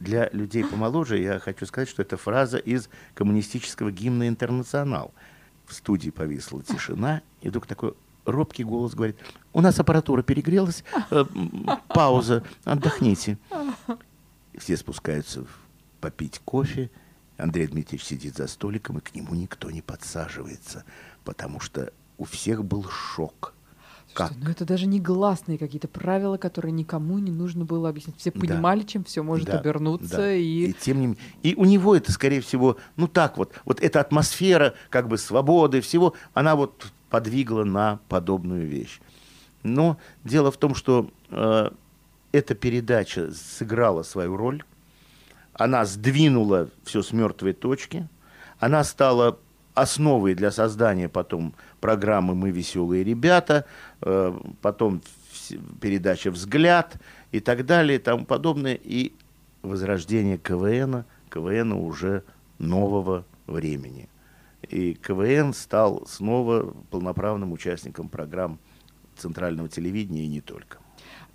Для 0.00 0.28
людей 0.32 0.64
помоложе 0.64 1.20
я 1.20 1.38
хочу 1.40 1.66
сказать, 1.66 1.88
что 1.88 2.02
это 2.02 2.16
фраза 2.16 2.58
из 2.58 2.88
коммунистического 3.14 3.90
гимна 3.90 4.28
«Интернационал». 4.28 5.12
В 5.66 5.74
студии 5.74 6.10
повисла 6.10 6.62
тишина, 6.62 7.20
и 7.42 7.48
вдруг 7.48 7.66
такой 7.66 7.94
робкий 8.24 8.64
голос 8.64 8.94
говорит, 8.94 9.16
у 9.52 9.60
нас 9.60 9.78
аппаратура 9.80 10.22
перегрелась, 10.22 10.84
э, 11.10 11.24
пауза, 11.88 12.44
отдохните. 12.64 13.38
Все 14.56 14.76
спускаются 14.76 15.44
попить 16.00 16.40
кофе, 16.44 16.90
Андрей 17.36 17.66
Дмитриевич 17.66 18.06
сидит 18.06 18.36
за 18.36 18.46
столиком, 18.46 18.98
и 18.98 19.00
к 19.00 19.14
нему 19.14 19.34
никто 19.34 19.70
не 19.70 19.82
подсаживается, 19.82 20.84
потому 21.24 21.60
что 21.60 21.92
у 22.16 22.24
всех 22.24 22.64
был 22.64 22.84
шок– 22.88 23.52
как? 24.18 24.32
Ну 24.42 24.50
это 24.50 24.64
даже 24.64 24.86
не 24.86 24.98
гласные 24.98 25.58
какие-то 25.58 25.86
правила, 25.86 26.38
которые 26.38 26.72
никому 26.72 27.18
не 27.18 27.30
нужно 27.30 27.64
было 27.64 27.88
объяснить. 27.88 28.16
Все 28.18 28.32
понимали, 28.32 28.80
да. 28.80 28.86
чем 28.86 29.04
все 29.04 29.22
может 29.22 29.46
да. 29.46 29.60
обернуться. 29.60 30.16
Да. 30.16 30.34
И... 30.34 30.70
И, 30.70 30.72
тем 30.72 31.00
не 31.00 31.06
менее, 31.06 31.22
и 31.44 31.54
у 31.54 31.64
него 31.64 31.94
это, 31.94 32.10
скорее 32.10 32.40
всего, 32.40 32.78
ну 32.96 33.06
так 33.06 33.38
вот, 33.38 33.52
вот 33.64 33.80
эта 33.80 34.00
атмосфера 34.00 34.74
как 34.90 35.06
бы 35.06 35.18
свободы, 35.18 35.80
всего, 35.80 36.14
она 36.34 36.56
вот 36.56 36.92
подвигла 37.10 37.62
на 37.62 38.00
подобную 38.08 38.66
вещь. 38.66 39.00
Но 39.62 39.98
дело 40.24 40.50
в 40.50 40.56
том, 40.56 40.74
что 40.74 41.10
э, 41.30 41.70
эта 42.32 42.54
передача 42.56 43.32
сыграла 43.32 44.02
свою 44.02 44.36
роль, 44.36 44.64
она 45.52 45.84
сдвинула 45.84 46.70
все 46.84 47.02
с 47.02 47.12
мертвой 47.12 47.52
точки, 47.52 48.08
она 48.58 48.82
стала 48.82 49.38
основой 49.80 50.34
для 50.34 50.50
создания 50.50 51.08
потом 51.08 51.54
программы 51.80 52.34
«Мы 52.34 52.50
веселые 52.50 53.04
ребята», 53.04 53.64
э, 54.02 54.38
потом 54.60 55.02
передача 55.80 56.30
«Взгляд» 56.30 56.96
и 57.32 57.40
так 57.40 57.64
далее 57.66 57.98
и 57.98 58.02
тому 58.02 58.24
подобное. 58.24 58.74
И 58.74 59.12
возрождение 59.62 60.38
КВН, 60.38 61.04
КВН 61.30 61.72
уже 61.72 62.22
нового 62.58 63.24
времени. 63.46 64.08
И 64.68 64.94
КВН 64.94 65.52
стал 65.54 66.06
снова 66.06 66.74
полноправным 66.90 67.52
участником 67.52 68.08
программ 68.08 68.58
центрального 69.16 69.68
телевидения 69.68 70.24
и 70.24 70.28
не 70.28 70.40
только. 70.40 70.78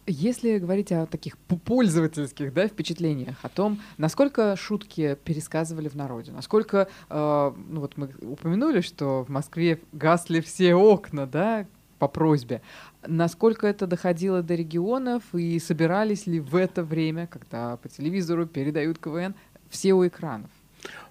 Если 0.06 0.58
говорить 0.58 0.92
о 0.92 1.06
таких 1.06 1.38
пользовательских 1.38 2.54
да, 2.54 2.68
впечатлениях, 2.68 3.38
о 3.42 3.50
том, 3.50 3.82
насколько 3.98 4.56
шутки 4.58 5.18
пересказывали 5.24 5.88
в 5.88 5.96
народе, 5.96 6.32
насколько, 6.32 6.90
э, 7.10 7.54
ну 7.70 7.80
вот 7.80 7.96
мы 7.96 8.10
упомянули, 8.22 8.82
что 8.82 9.24
в 9.24 9.30
Москве 9.30 9.80
гасли 9.94 10.42
все 10.42 10.76
окна, 10.76 11.26
да, 11.26 11.66
по 12.00 12.10
просьбе, 12.10 12.62
насколько 13.08 13.66
это 13.66 13.88
доходило 13.88 14.42
до 14.42 14.56
регионов 14.56 15.24
и 15.34 15.58
собирались 15.60 16.28
ли 16.28 16.42
в 16.42 16.58
это 16.58 16.84
время, 16.84 17.28
когда 17.28 17.78
по 17.78 17.88
телевизору 17.88 18.46
передают 18.46 19.00
КВН, 19.00 19.36
все 19.70 19.94
у 19.94 20.06
экранов? 20.06 20.50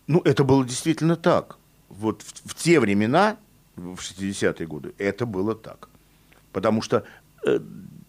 Ну, 0.07 0.21
это 0.21 0.45
было 0.45 0.67
действительно 0.67 1.17
так. 1.17 1.57
Вот 1.89 2.21
в, 2.21 2.51
в 2.51 2.55
те 2.55 2.79
времена, 2.79 3.39
в 3.77 3.95
60-е 3.95 4.67
годы, 4.67 4.93
это 4.99 5.25
было 5.25 5.55
так. 5.55 5.89
Потому 6.53 6.83
что 6.83 7.05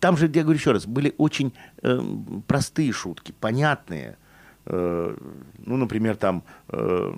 там 0.03 0.17
же, 0.17 0.29
я 0.33 0.43
говорю 0.43 0.59
еще 0.59 0.73
раз, 0.73 0.85
были 0.85 1.13
очень 1.17 1.53
э, 1.81 1.99
простые 2.45 2.91
шутки, 2.91 3.33
понятные. 3.39 4.17
Э, 4.65 5.15
ну, 5.65 5.77
например, 5.77 6.17
там, 6.17 6.43
э, 6.67 7.13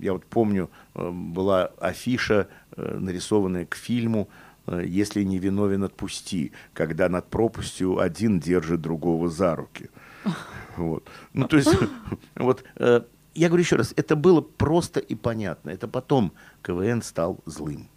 я 0.00 0.12
вот 0.12 0.24
помню, 0.26 0.70
э, 0.94 1.10
была 1.10 1.66
афиша, 1.80 2.46
э, 2.76 2.98
нарисованная 3.00 3.66
к 3.66 3.74
фильму 3.74 4.28
э, 4.68 4.84
«Если 4.86 5.24
не 5.24 5.38
виновен, 5.40 5.82
отпусти», 5.82 6.52
когда 6.74 7.08
над 7.08 7.28
пропастью 7.28 7.98
один 7.98 8.38
держит 8.38 8.80
другого 8.80 9.28
за 9.28 9.56
руки. 9.56 9.90
Вот. 10.76 11.08
Ну, 11.32 11.48
то 11.48 11.56
есть, 11.56 11.74
вот, 12.36 12.62
э, 12.76 13.02
я 13.34 13.48
говорю 13.48 13.62
еще 13.64 13.76
раз, 13.76 13.92
это 13.96 14.14
было 14.14 14.40
просто 14.40 15.00
и 15.00 15.16
понятно. 15.16 15.70
Это 15.70 15.88
потом 15.88 16.32
КВН 16.62 17.02
стал 17.02 17.40
злым. 17.46 17.88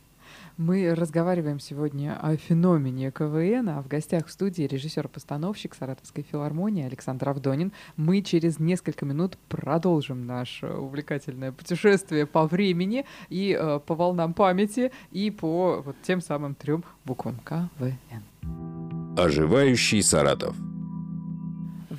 Мы 0.61 0.93
разговариваем 0.93 1.59
сегодня 1.59 2.19
о 2.21 2.37
феномене 2.37 3.09
КВН, 3.09 3.67
а 3.69 3.81
в 3.81 3.87
гостях 3.87 4.27
в 4.27 4.31
студии 4.31 4.61
режиссер-постановщик 4.61 5.73
Саратовской 5.73 6.23
филармонии 6.23 6.85
Александр 6.85 7.29
Авдонин. 7.29 7.71
Мы 7.97 8.21
через 8.21 8.59
несколько 8.59 9.03
минут 9.03 9.39
продолжим 9.49 10.27
наше 10.27 10.67
увлекательное 10.67 11.51
путешествие 11.51 12.27
по 12.27 12.45
времени 12.45 13.07
и 13.29 13.57
э, 13.59 13.79
по 13.79 13.95
волнам 13.95 14.35
памяти 14.35 14.91
и 15.09 15.31
по 15.31 15.81
вот 15.83 15.95
тем 16.03 16.21
самым 16.21 16.53
трем 16.53 16.83
буквам 17.05 17.39
КВН. 17.43 19.17
Оживающий 19.17 20.03
Саратов. 20.03 20.55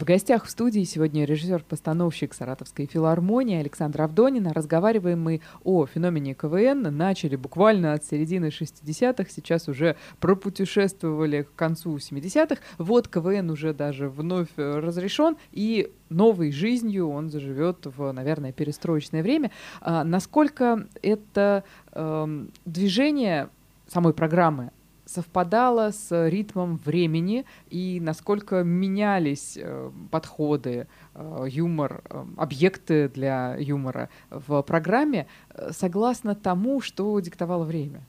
В 0.03 0.05
гостях 0.05 0.47
в 0.47 0.51
студии 0.51 0.83
сегодня 0.83 1.25
режиссер-постановщик 1.25 2.35
Саратовской 2.35 2.87
филармонии 2.87 3.61
Александр 3.61 4.03
Авдонин. 4.03 4.49
Разговариваем 4.49 5.23
мы 5.23 5.43
о 5.63 5.87
феномене 5.87 6.35
КВН. 6.35 6.83
Начали 6.97 7.37
буквально 7.37 7.93
от 7.93 8.05
середины 8.05 8.47
60-х, 8.47 9.31
сейчас 9.31 9.69
уже 9.69 9.95
пропутешествовали 10.19 11.43
к 11.43 11.55
концу 11.55 11.99
70-х. 11.99 12.61
Вот 12.79 13.07
КВН 13.07 13.51
уже 13.51 13.73
даже 13.75 14.09
вновь 14.09 14.49
разрешен, 14.57 15.37
и 15.53 15.93
новой 16.09 16.51
жизнью 16.51 17.09
он 17.09 17.31
заживет 17.31 17.87
в, 17.87 18.11
наверное, 18.11 18.51
перестроечное 18.51 19.23
время. 19.23 19.53
А, 19.81 20.03
насколько 20.03 20.85
это 21.01 21.63
э, 21.93 22.47
движение 22.65 23.51
самой 23.87 24.15
программы 24.15 24.73
совпадало 25.05 25.91
с 25.91 26.29
ритмом 26.29 26.81
времени 26.85 27.45
и 27.71 27.99
насколько 28.01 28.63
менялись 28.63 29.59
э, 29.61 29.91
подходы, 30.11 30.87
э, 31.15 31.47
юмор, 31.49 32.03
э, 32.09 32.25
объекты 32.37 33.09
для 33.09 33.57
юмора 33.59 34.09
в 34.31 34.63
программе 34.63 35.27
согласно 35.71 36.35
тому, 36.35 36.81
что 36.81 37.19
диктовало 37.21 37.65
время? 37.65 38.03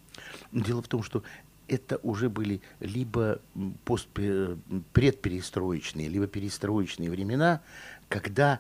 Дело 0.52 0.82
в 0.82 0.88
том, 0.88 1.04
что 1.04 1.24
это 1.68 2.00
уже 2.04 2.30
были 2.30 2.62
либо 2.80 3.40
пост 3.86 4.08
предперестроечные, 4.10 6.10
либо 6.10 6.28
перестроечные 6.28 7.10
времена, 7.10 7.62
когда 8.10 8.60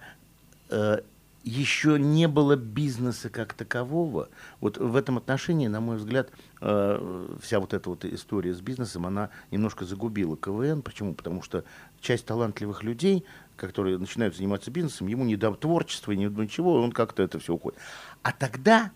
еще 1.44 2.00
не 2.00 2.28
было 2.28 2.56
бизнеса 2.56 3.30
как 3.30 3.54
такового. 3.54 4.30
Вот 4.62 4.78
в 4.78 4.96
этом 4.96 5.18
отношении, 5.18 5.68
на 5.68 5.82
мой 5.82 5.98
взгляд, 5.98 6.30
э, 6.62 7.38
вся 7.42 7.60
вот 7.60 7.74
эта 7.74 7.90
вот 7.90 8.06
история 8.06 8.54
с 8.54 8.62
бизнесом, 8.62 9.06
она 9.06 9.30
немножко 9.52 9.86
загубила 9.86 10.38
КВН. 10.38 10.82
Почему? 10.82 11.14
Потому 11.14 11.42
что 11.42 11.66
часть 12.00 12.26
талантливых 12.26 12.84
людей, 12.84 13.26
которые 13.58 13.98
начинают 13.98 14.36
заниматься 14.36 14.72
бизнесом, 14.72 15.08
ему 15.08 15.26
не 15.26 15.36
до 15.36 15.54
творчества, 15.54 16.16
до 16.16 16.44
ничего, 16.44 16.82
он 16.82 16.92
как-то 16.92 17.24
это 17.24 17.40
все 17.40 17.54
уходит. 17.54 17.78
А 18.22 18.32
тогда 18.32 18.92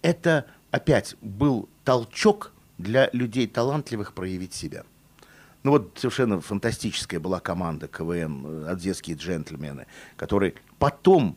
это 0.00 0.46
опять 0.70 1.16
был 1.20 1.68
толчок 1.84 2.52
для 2.78 3.10
людей 3.12 3.46
талантливых 3.46 4.14
проявить 4.14 4.54
себя. 4.54 4.84
Ну 5.62 5.70
вот 5.70 5.92
совершенно 5.96 6.40
фантастическая 6.40 7.20
была 7.20 7.40
команда 7.40 7.88
КВН, 7.88 8.66
«Одесские 8.68 9.16
джентльмены», 9.16 9.86
которые 10.16 10.54
потом 10.78 11.36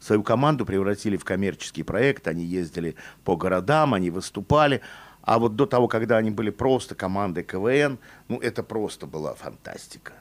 свою 0.00 0.22
команду 0.22 0.66
превратили 0.66 1.16
в 1.16 1.24
коммерческий 1.24 1.82
проект, 1.82 2.26
они 2.26 2.44
ездили 2.44 2.96
по 3.24 3.36
городам, 3.36 3.94
они 3.94 4.10
выступали, 4.10 4.80
А 5.22 5.38
вот 5.38 5.54
до 5.54 5.66
того, 5.66 5.86
когда 5.86 6.16
они 6.16 6.30
были 6.30 6.50
просто 6.50 6.94
командой 6.94 7.44
КВН, 7.44 7.98
ну, 8.28 8.38
это 8.38 8.62
просто 8.62 9.06
была 9.06 9.34
фантастика. 9.34 10.14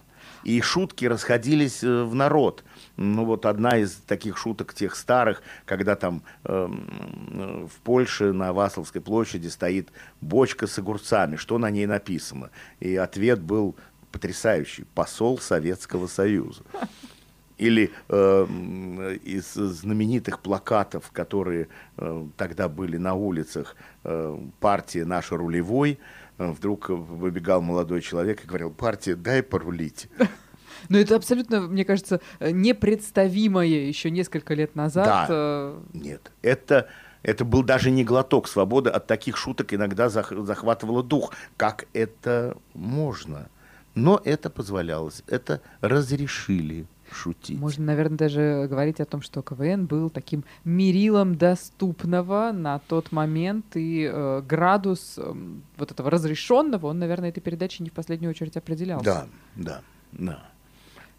И 0.44 0.62
шутки 0.62 1.06
расходились 1.06 1.84
э, 1.84 2.04
в 2.04 2.16
народ. 2.16 2.64
Ну 2.98 3.26
вот 3.26 3.46
одна 3.46 3.78
из 3.78 3.96
таких 3.96 4.38
шуток 4.38 4.74
тех 4.74 4.96
старых, 4.96 5.42
когда 5.66 5.96
там 5.96 6.24
э, 6.44 6.68
в 6.68 7.82
Польше 7.84 8.32
на 8.32 8.54
Васловской 8.54 9.02
площади 9.02 9.48
стоит 9.48 9.90
бочка 10.22 10.68
с 10.68 10.78
огурцами, 10.78 11.36
что 11.36 11.58
на 11.58 11.70
ней 11.70 11.86
написано. 11.86 12.52
И 12.80 12.96
ответ 12.96 13.42
был 13.42 13.76
потрясающий. 14.12 14.86
Посол 14.96 15.40
Советского 15.40 16.08
Союза. 16.08 16.64
Или 17.60 17.92
э, 18.08 19.18
из 19.24 19.54
знаменитых 19.54 20.40
плакатов, 20.40 21.12
которые 21.12 21.68
э, 21.98 22.28
тогда 22.38 22.70
были 22.70 22.96
на 22.98 23.14
улицах, 23.16 23.76
э, 24.06 24.38
партия 24.62 25.06
наша 25.06 25.36
рулевой, 25.36 26.00
э, 26.38 26.52
вдруг 26.52 26.90
выбегал 26.90 27.62
молодой 27.62 28.02
человек 28.02 28.44
и 28.44 28.48
говорил, 28.48 28.72
партия, 28.72 29.16
дай 29.16 29.44
порулить. 29.44 30.10
Но 30.88 30.98
это 30.98 31.18
абсолютно, 31.18 31.62
мне 31.62 31.84
кажется, 31.84 32.22
непредставимое 32.40 33.68
еще 33.68 34.10
несколько 34.10 34.54
лет 34.54 34.76
назад. 34.76 35.06
Да. 35.06 35.26
Э, 35.30 35.80
Нет, 35.94 36.32
это, 36.42 36.88
это 37.24 37.44
был 37.44 37.64
даже 37.64 37.92
не 37.92 38.06
глоток 38.06 38.48
свободы. 38.48 38.90
От 38.90 39.06
таких 39.06 39.36
шуток 39.36 39.74
иногда 39.74 40.08
захватывало 40.08 41.04
дух. 41.04 41.34
Как 41.58 41.88
это 41.92 42.56
можно? 42.74 43.50
Но 43.96 44.22
это 44.24 44.50
позволялось, 44.50 45.24
это 45.28 45.62
разрешили 45.82 46.86
шутить. 47.14 47.60
Можно, 47.60 47.86
наверное, 47.86 48.18
даже 48.18 48.68
говорить 48.70 49.00
о 49.00 49.06
том, 49.06 49.22
что 49.22 49.42
КВН 49.42 49.86
был 49.86 50.10
таким 50.10 50.44
мерилом 50.64 51.36
доступного 51.36 52.52
на 52.52 52.80
тот 52.80 53.12
момент, 53.12 53.66
и 53.76 54.10
э, 54.12 54.42
градус 54.48 55.16
э, 55.18 55.34
вот 55.78 55.92
этого 55.92 56.10
разрешенного, 56.10 56.88
он, 56.88 57.00
наверное, 57.00 57.30
этой 57.30 57.42
передачей 57.42 57.84
не 57.84 57.90
в 57.90 57.94
последнюю 57.94 58.32
очередь 58.32 58.58
определялся. 58.58 59.06
Да, 59.06 59.28
да, 59.56 59.82
да. 60.12 60.50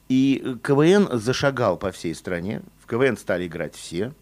И 0.09 0.57
КВН 0.62 1.09
зашагал 1.18 1.76
по 1.76 1.92
всей 1.92 2.14
стране. 2.14 2.62
В 2.81 2.87
КВН 2.87 3.16
стали 3.16 3.46
играть 3.46 3.74
все. 3.76 4.12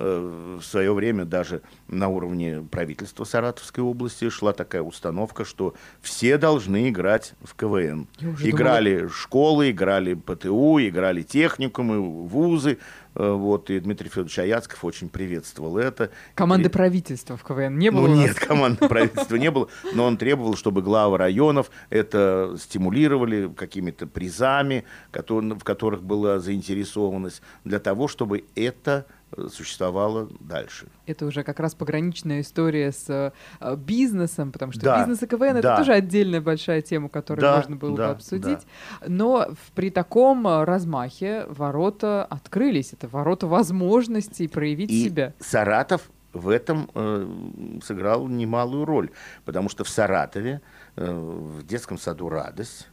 Э, 0.00 0.58
в 0.60 0.64
свое 0.64 0.92
время 0.94 1.24
даже 1.24 1.60
на 1.88 2.08
уровне 2.08 2.64
правительства 2.70 3.24
Саратовской 3.24 3.82
области 3.82 4.28
шла 4.28 4.52
такая 4.52 4.82
установка, 4.82 5.44
что 5.44 5.74
все 6.00 6.38
должны 6.38 6.88
играть 6.88 7.34
в 7.42 7.56
КВН. 7.56 8.06
Играли 8.20 8.94
думала... 8.94 9.10
школы, 9.10 9.70
играли 9.72 10.14
ПТУ, 10.14 10.78
играли 10.78 11.22
техникумы, 11.22 12.00
вузы. 12.00 12.78
Э, 13.16 13.32
вот, 13.32 13.70
и 13.70 13.80
Дмитрий 13.80 14.08
Федорович 14.08 14.38
Аяцков 14.38 14.84
очень 14.84 15.08
приветствовал 15.08 15.78
это. 15.78 16.10
Команды 16.36 16.68
и... 16.68 16.72
правительства 16.72 17.36
в 17.36 17.42
КВН 17.42 17.76
не 17.76 17.90
было? 17.90 18.06
Ну, 18.06 18.14
нет, 18.14 18.38
команды 18.38 18.86
правительства 18.86 19.34
не 19.34 19.50
было, 19.50 19.66
но 19.94 20.04
он 20.04 20.16
требовал, 20.16 20.54
чтобы 20.54 20.80
главы 20.80 21.18
районов 21.18 21.72
это 21.90 22.54
стимулировали 22.56 23.52
какими-то 23.52 24.06
призами, 24.06 24.84
в 25.12 25.64
которых 25.64 26.04
была 26.04 26.38
заинтересованность, 26.38 27.42
для 27.64 27.80
того, 27.80 28.06
чтобы 28.06 28.44
это 28.54 29.06
существовало 29.50 30.28
дальше. 30.40 30.86
Это 31.06 31.26
уже 31.26 31.42
как 31.42 31.60
раз 31.60 31.74
пограничная 31.74 32.40
история 32.40 32.92
с 32.92 33.32
э, 33.60 33.76
бизнесом, 33.76 34.52
потому 34.52 34.72
что 34.72 34.82
да, 34.82 34.98
бизнес 34.98 35.22
и 35.22 35.26
КВН 35.26 35.52
да. 35.54 35.58
это 35.58 35.76
тоже 35.76 35.92
отдельная 35.92 36.40
большая 36.40 36.82
тема, 36.82 37.08
которую 37.08 37.42
да, 37.42 37.56
можно 37.56 37.76
было 37.76 37.96
да, 37.96 38.06
бы 38.06 38.12
обсудить. 38.12 38.60
Да. 39.00 39.06
Но 39.08 39.48
при 39.74 39.90
таком 39.90 40.46
э, 40.46 40.64
размахе 40.64 41.44
ворота 41.48 42.24
открылись. 42.24 42.92
Это 42.92 43.08
ворота 43.08 43.46
возможностей 43.46 44.48
проявить 44.48 44.90
и 44.90 45.04
себя. 45.04 45.34
Саратов 45.40 46.10
в 46.32 46.48
этом 46.48 46.90
э, 46.94 47.80
сыграл 47.82 48.28
немалую 48.28 48.84
роль, 48.84 49.10
потому 49.44 49.68
что 49.68 49.84
в 49.84 49.88
Саратове, 49.88 50.60
э, 50.96 51.10
в 51.10 51.66
детском 51.66 51.98
саду 51.98 52.28
«Радость», 52.28 52.88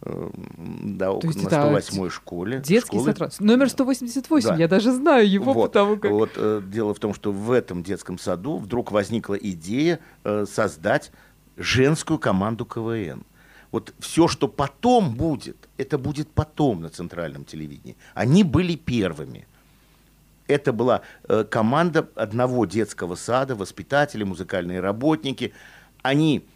да, 0.00 1.12
около, 1.12 1.32
на 1.32 1.40
108 1.40 2.10
школе. 2.10 2.60
Детский 2.60 2.98
школы. 2.98 3.14
сад. 3.16 3.40
Номер 3.40 3.68
188, 3.68 4.48
да. 4.48 4.56
я 4.56 4.68
даже 4.68 4.92
знаю 4.92 5.28
его, 5.28 5.52
вот, 5.52 5.72
потому 5.72 5.96
как... 5.96 6.10
Вот, 6.10 6.30
э, 6.36 6.62
дело 6.64 6.94
в 6.94 7.00
том, 7.00 7.14
что 7.14 7.32
в 7.32 7.50
этом 7.50 7.82
детском 7.82 8.18
саду 8.18 8.58
вдруг 8.58 8.92
возникла 8.92 9.34
идея 9.34 9.98
э, 10.24 10.46
создать 10.48 11.10
женскую 11.56 12.18
команду 12.18 12.64
КВН. 12.64 13.24
Вот 13.72 13.92
все, 13.98 14.28
что 14.28 14.48
потом 14.48 15.14
будет, 15.14 15.68
это 15.76 15.98
будет 15.98 16.28
потом 16.28 16.80
на 16.80 16.88
центральном 16.88 17.44
телевидении. 17.44 17.96
Они 18.14 18.44
были 18.44 18.76
первыми. 18.76 19.46
Это 20.46 20.72
была 20.72 21.02
э, 21.28 21.44
команда 21.44 22.08
одного 22.14 22.64
детского 22.66 23.16
сада, 23.16 23.54
воспитатели, 23.54 24.22
музыкальные 24.22 24.80
работники. 24.80 25.52
Они 26.02 26.46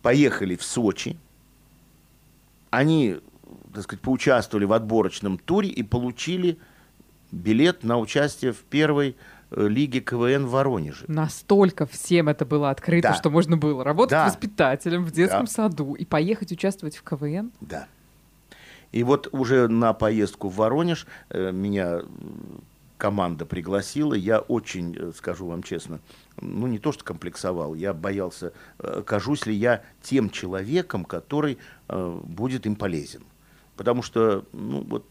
поехали 0.00 0.56
в 0.56 0.62
Сочи, 0.62 1.18
они, 2.72 3.18
так 3.72 3.84
сказать, 3.84 4.00
поучаствовали 4.00 4.64
в 4.64 4.72
отборочном 4.72 5.38
туре 5.38 5.68
и 5.68 5.82
получили 5.82 6.58
билет 7.30 7.84
на 7.84 7.98
участие 7.98 8.52
в 8.52 8.58
первой 8.58 9.14
э, 9.50 9.68
лиге 9.68 10.00
КВН 10.00 10.46
в 10.46 10.50
Воронеже. 10.50 11.04
Настолько 11.06 11.86
всем 11.86 12.28
это 12.28 12.44
было 12.44 12.70
открыто, 12.70 13.08
да. 13.08 13.14
что 13.14 13.30
можно 13.30 13.56
было 13.56 13.84
работать 13.84 14.12
да. 14.12 14.26
воспитателем 14.26 15.04
в 15.04 15.12
детском 15.12 15.44
да. 15.44 15.50
саду 15.50 15.94
и 15.94 16.04
поехать 16.04 16.50
участвовать 16.50 16.96
в 16.96 17.02
КВН. 17.02 17.52
Да. 17.60 17.86
И 18.90 19.02
вот 19.04 19.28
уже 19.32 19.68
на 19.68 19.92
поездку 19.92 20.48
в 20.48 20.56
Воронеж 20.56 21.06
э, 21.28 21.52
меня 21.52 22.00
команда 23.02 23.46
пригласила. 23.46 24.14
Я 24.14 24.38
очень, 24.38 24.96
э, 24.96 25.10
скажу 25.16 25.48
вам 25.48 25.64
честно, 25.64 25.98
ну 26.40 26.68
не 26.68 26.78
то 26.78 26.92
что 26.92 27.02
комплексовал, 27.02 27.74
я 27.74 27.92
боялся, 27.92 28.52
э, 28.78 29.02
кажусь 29.04 29.44
ли 29.44 29.52
я 29.52 29.82
тем 30.02 30.30
человеком, 30.30 31.04
который 31.04 31.58
э, 31.88 32.20
будет 32.22 32.64
им 32.64 32.76
полезен. 32.76 33.24
Потому 33.76 34.02
что, 34.02 34.44
ну 34.52 34.82
вот, 34.82 35.04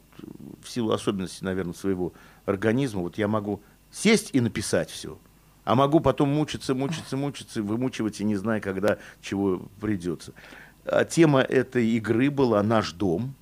в 0.63 0.69
силу 0.69 0.93
особенностей, 0.93 1.43
наверное, 1.43 1.73
своего 1.73 2.13
организма, 2.45 3.01
вот 3.01 3.17
я 3.17 3.27
могу 3.27 3.61
сесть 3.91 4.29
и 4.31 4.39
написать 4.39 4.89
все, 4.89 5.17
а 5.65 5.75
могу 5.75 5.99
потом 5.99 6.29
мучиться, 6.29 6.73
мучиться, 6.73 7.17
мучиться, 7.17 7.61
вымучивать 7.61 8.21
и 8.21 8.23
не 8.23 8.37
зная, 8.37 8.61
когда 8.61 8.99
чего 9.21 9.63
придется. 9.81 10.31
А 10.85 11.03
тема 11.03 11.41
этой 11.41 11.89
игры 11.89 12.31
была 12.31 12.63
«Наш 12.63 12.93
дом». 12.93 13.35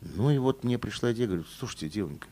Ну 0.00 0.30
и 0.30 0.38
вот 0.38 0.64
мне 0.64 0.78
пришла 0.78 1.12
идея, 1.12 1.26
говорю, 1.26 1.44
слушайте, 1.58 1.90
девонька, 1.90 2.26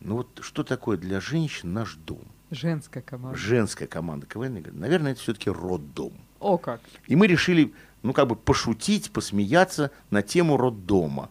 ну 0.00 0.16
вот 0.16 0.40
что 0.42 0.64
такое 0.64 0.96
для 0.96 1.20
женщин 1.20 1.72
наш 1.72 1.94
дом? 1.94 2.22
Женская 2.50 3.02
команда. 3.02 3.38
Женская 3.38 3.86
команда 3.86 4.26
КВН. 4.26 4.64
Наверное, 4.72 5.12
это 5.12 5.20
все-таки 5.20 5.50
роддом. 5.50 6.12
О 6.40 6.58
как. 6.58 6.80
И 7.06 7.16
мы 7.16 7.26
решили, 7.26 7.72
ну 8.02 8.12
как 8.12 8.28
бы 8.28 8.36
пошутить, 8.36 9.10
посмеяться 9.10 9.90
на 10.10 10.22
тему 10.22 10.56
роддома. 10.56 11.30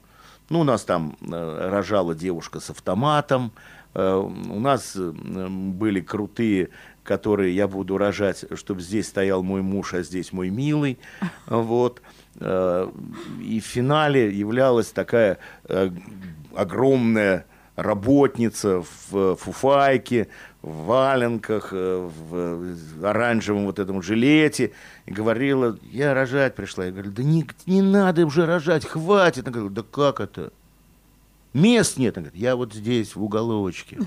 Ну, 0.49 0.59
у 0.59 0.63
нас 0.63 0.83
там 0.83 1.15
э, 1.21 1.69
рожала 1.69 2.15
девушка 2.15 2.59
с 2.59 2.69
автоматом, 2.69 3.53
э, 3.93 4.13
у 4.13 4.59
нас 4.59 4.93
э, 4.95 5.11
были 5.11 6.01
крутые, 6.01 6.69
которые 7.03 7.55
я 7.55 7.67
буду 7.67 7.97
рожать, 7.97 8.45
чтобы 8.55 8.81
здесь 8.81 9.07
стоял 9.07 9.43
мой 9.43 9.61
муж, 9.61 9.93
а 9.93 10.03
здесь 10.03 10.33
мой 10.33 10.49
милый. 10.49 10.99
Вот. 11.47 12.01
Э, 12.35 12.91
и 13.41 13.59
в 13.59 13.65
финале 13.65 14.31
являлась 14.31 14.91
такая 14.91 15.37
э, 15.65 15.91
огромная 16.55 17.45
работница 17.75 18.83
в 19.09 19.35
фуфайке, 19.35 20.27
в 20.61 20.85
валенках, 20.85 21.69
э, 21.71 22.09
в 22.29 23.05
оранжевом 23.05 23.65
вот 23.65 23.79
этом 23.79 24.01
жилете, 24.01 24.71
и 25.05 25.11
говорила, 25.11 25.77
я 25.91 26.13
рожать 26.13 26.55
пришла. 26.55 26.85
Я 26.85 26.91
говорю, 26.91 27.11
да 27.11 27.23
не, 27.23 27.45
не 27.65 27.81
надо 27.81 28.25
уже 28.25 28.45
рожать, 28.45 28.85
хватит. 28.85 29.47
Она 29.47 29.53
говорит, 29.53 29.73
да 29.73 29.83
как 29.83 30.19
это? 30.19 30.53
Мест 31.53 31.97
нет. 31.97 32.17
Она 32.17 32.25
говорит, 32.25 32.41
я 32.41 32.55
вот 32.55 32.73
здесь, 32.73 33.15
в 33.15 33.23
уголочке. 33.23 33.99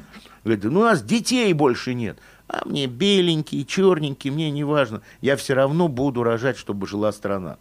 Говорит, 0.45 0.65
ну 0.65 0.81
у 0.81 0.85
нас 0.85 1.03
детей 1.03 1.53
больше 1.53 1.95
нет. 1.95 2.19
А 2.49 2.63
мне 2.65 2.87
беленькие, 2.87 3.65
черненькие, 3.65 4.33
мне 4.33 4.51
не 4.51 4.65
важно. 4.65 5.03
Я 5.21 5.37
все 5.37 5.55
равно 5.55 5.89
буду 5.89 6.23
рожать, 6.23 6.57
чтобы 6.57 6.87
жила 6.87 7.13
страна. 7.13 7.59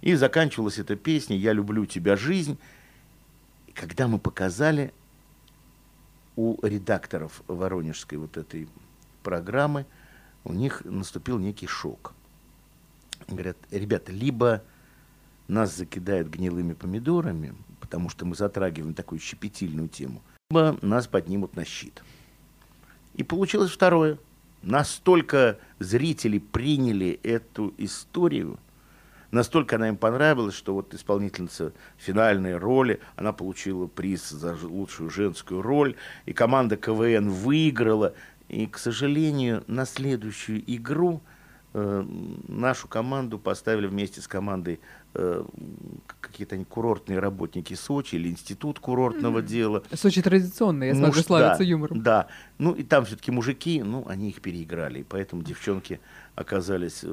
И 0.00 0.14
заканчивалась 0.14 0.78
эта 0.78 0.94
песня 0.94 1.36
«Я 1.36 1.52
люблю 1.52 1.84
тебя, 1.86 2.16
жизнь». 2.16 2.56
И 3.66 3.72
когда 3.72 4.06
мы 4.06 4.18
показали 4.20 4.92
у 6.38 6.56
редакторов 6.64 7.42
воронежской 7.48 8.16
вот 8.16 8.36
этой 8.36 8.68
программы, 9.24 9.86
у 10.44 10.52
них 10.52 10.82
наступил 10.84 11.36
некий 11.40 11.66
шок. 11.66 12.14
Говорят, 13.26 13.56
ребята, 13.72 14.12
либо 14.12 14.62
нас 15.48 15.76
закидают 15.76 16.28
гнилыми 16.28 16.74
помидорами, 16.74 17.56
потому 17.80 18.08
что 18.08 18.24
мы 18.24 18.36
затрагиваем 18.36 18.94
такую 18.94 19.18
щепетильную 19.18 19.88
тему, 19.88 20.22
либо 20.50 20.78
нас 20.80 21.08
поднимут 21.08 21.56
на 21.56 21.64
щит. 21.64 22.04
И 23.14 23.24
получилось 23.24 23.72
второе. 23.72 24.16
Настолько 24.62 25.58
зрители 25.80 26.38
приняли 26.38 27.18
эту 27.24 27.74
историю– 27.78 28.60
Настолько 29.30 29.76
она 29.76 29.88
им 29.88 29.96
понравилась, 29.96 30.54
что 30.54 30.74
вот 30.74 30.94
исполнительница 30.94 31.72
финальной 31.98 32.56
роли, 32.56 33.00
она 33.16 33.32
получила 33.32 33.86
приз 33.86 34.28
за 34.30 34.56
лучшую 34.62 35.10
женскую 35.10 35.60
роль, 35.60 35.96
и 36.24 36.32
команда 36.32 36.76
КВН 36.76 37.28
выиграла. 37.28 38.14
И, 38.48 38.66
к 38.66 38.78
сожалению, 38.78 39.62
на 39.66 39.84
следующую 39.84 40.62
игру 40.74 41.20
э, 41.74 42.04
нашу 42.48 42.88
команду 42.88 43.38
поставили 43.38 43.86
вместе 43.86 44.22
с 44.22 44.28
командой 44.28 44.80
э, 45.12 45.44
какие-то 46.06 46.54
они 46.54 46.64
курортные 46.64 47.18
работники 47.18 47.74
Сочи 47.74 48.14
или 48.14 48.30
институт 48.30 48.78
курортного 48.78 49.40
mm-hmm. 49.40 49.46
дела. 49.46 49.82
Сочи 49.92 50.22
традиционный, 50.22 50.88
я 50.88 50.94
Муж, 50.94 51.04
смотрю, 51.04 51.22
славится 51.22 51.58
да, 51.58 51.64
юмором. 51.64 52.02
Да, 52.02 52.28
ну 52.56 52.72
и 52.72 52.82
там 52.82 53.04
все-таки 53.04 53.30
мужики, 53.30 53.82
ну 53.82 54.06
они 54.08 54.30
их 54.30 54.40
переиграли, 54.40 55.00
и 55.00 55.04
поэтому 55.04 55.42
девчонки 55.42 56.00
оказались, 56.34 57.04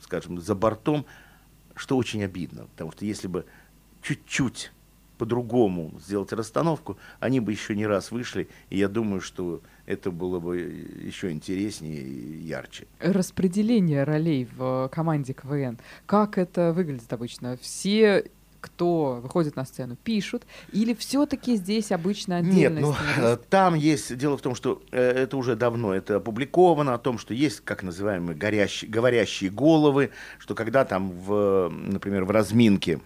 скажем, 0.00 0.40
за 0.40 0.54
бортом, 0.54 1.06
что 1.74 1.96
очень 1.96 2.24
обидно, 2.24 2.66
потому 2.66 2.92
что 2.92 3.04
если 3.04 3.28
бы 3.28 3.44
чуть-чуть 4.02 4.72
по-другому 5.18 5.92
сделать 6.04 6.32
расстановку, 6.32 6.98
они 7.20 7.40
бы 7.40 7.52
еще 7.52 7.74
не 7.74 7.86
раз 7.86 8.10
вышли, 8.10 8.48
и 8.70 8.78
я 8.78 8.88
думаю, 8.88 9.20
что 9.20 9.62
это 9.86 10.10
было 10.10 10.40
бы 10.40 10.58
еще 10.58 11.30
интереснее 11.30 12.02
и 12.02 12.38
ярче. 12.42 12.86
Распределение 13.00 14.04
ролей 14.04 14.48
в 14.56 14.90
команде 14.92 15.32
КВН, 15.32 15.78
как 16.06 16.38
это 16.38 16.72
выглядит 16.72 17.12
обычно? 17.12 17.56
Все 17.56 18.26
кто 18.66 19.20
выходит 19.22 19.56
на 19.56 19.64
сцену, 19.64 19.96
пишут, 19.96 20.42
или 20.72 20.92
все-таки 20.94 21.56
здесь 21.56 21.92
обычно 21.92 22.38
отдельно? 22.38 22.80
Нет, 22.80 22.80
ну, 22.80 22.94
э, 23.16 23.36
там 23.48 23.74
есть, 23.74 24.16
дело 24.16 24.36
в 24.36 24.42
том, 24.42 24.54
что 24.54 24.82
э, 24.90 25.00
это 25.00 25.36
уже 25.36 25.54
давно, 25.54 25.94
это 25.94 26.16
опубликовано, 26.16 26.94
о 26.94 26.98
том, 26.98 27.18
что 27.18 27.32
есть, 27.32 27.60
как 27.60 27.82
называемые, 27.82 28.36
горящие, 28.36 28.90
говорящие 28.90 29.50
головы, 29.50 30.10
что 30.38 30.54
когда 30.54 30.84
там, 30.84 31.10
в, 31.12 31.70
например, 31.70 32.24
в 32.24 32.30
разминке 32.30 33.00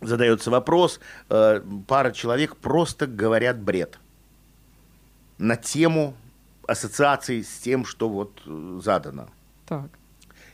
задается 0.00 0.50
вопрос, 0.50 1.00
э, 1.28 1.60
пара 1.86 2.12
человек 2.12 2.56
просто 2.56 3.06
говорят 3.06 3.58
бред 3.58 3.98
на 5.38 5.56
тему 5.56 6.14
ассоциаций 6.66 7.42
с 7.42 7.58
тем, 7.58 7.84
что 7.84 8.08
вот 8.08 8.42
задано. 8.82 9.28
Так. 9.66 9.90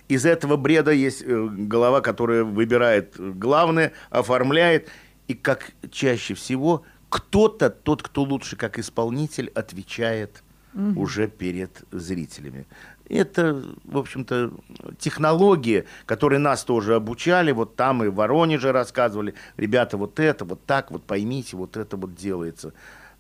Из 0.09 0.27
этого 0.27 0.57
бреда 0.57 0.91
есть 0.91 1.23
э, 1.23 1.49
голова, 1.51 2.01
которая 2.01 2.45
выбирает 2.45 3.15
главное, 3.19 3.93
оформляет, 4.11 4.89
и 5.29 5.35
как 5.35 5.73
чаще 5.91 6.35
всего 6.35 6.85
кто-то, 7.09 7.71
тот, 7.71 8.03
кто 8.03 8.23
лучше 8.23 8.57
как 8.57 8.79
исполнитель, 8.79 9.51
отвечает 9.55 10.43
угу. 10.75 11.03
уже 11.03 11.29
перед 11.29 11.85
зрителями. 11.91 12.67
Это, 13.09 13.63
в 13.85 13.99
общем-то, 13.99 14.53
технологии, 14.99 15.85
которые 16.07 16.39
нас 16.39 16.65
тоже 16.65 16.95
обучали. 16.95 17.53
Вот 17.53 17.77
там 17.77 18.03
и 18.03 18.09
в 18.09 18.15
Воронеже 18.15 18.73
рассказывали, 18.73 19.35
ребята, 19.59 19.99
вот 19.99 20.19
это, 20.19 20.47
вот 20.47 20.65
так, 20.65 20.91
вот 20.91 21.03
поймите, 21.05 21.57
вот 21.57 21.77
это 21.77 21.99
вот 21.99 22.15
делается. 22.15 22.73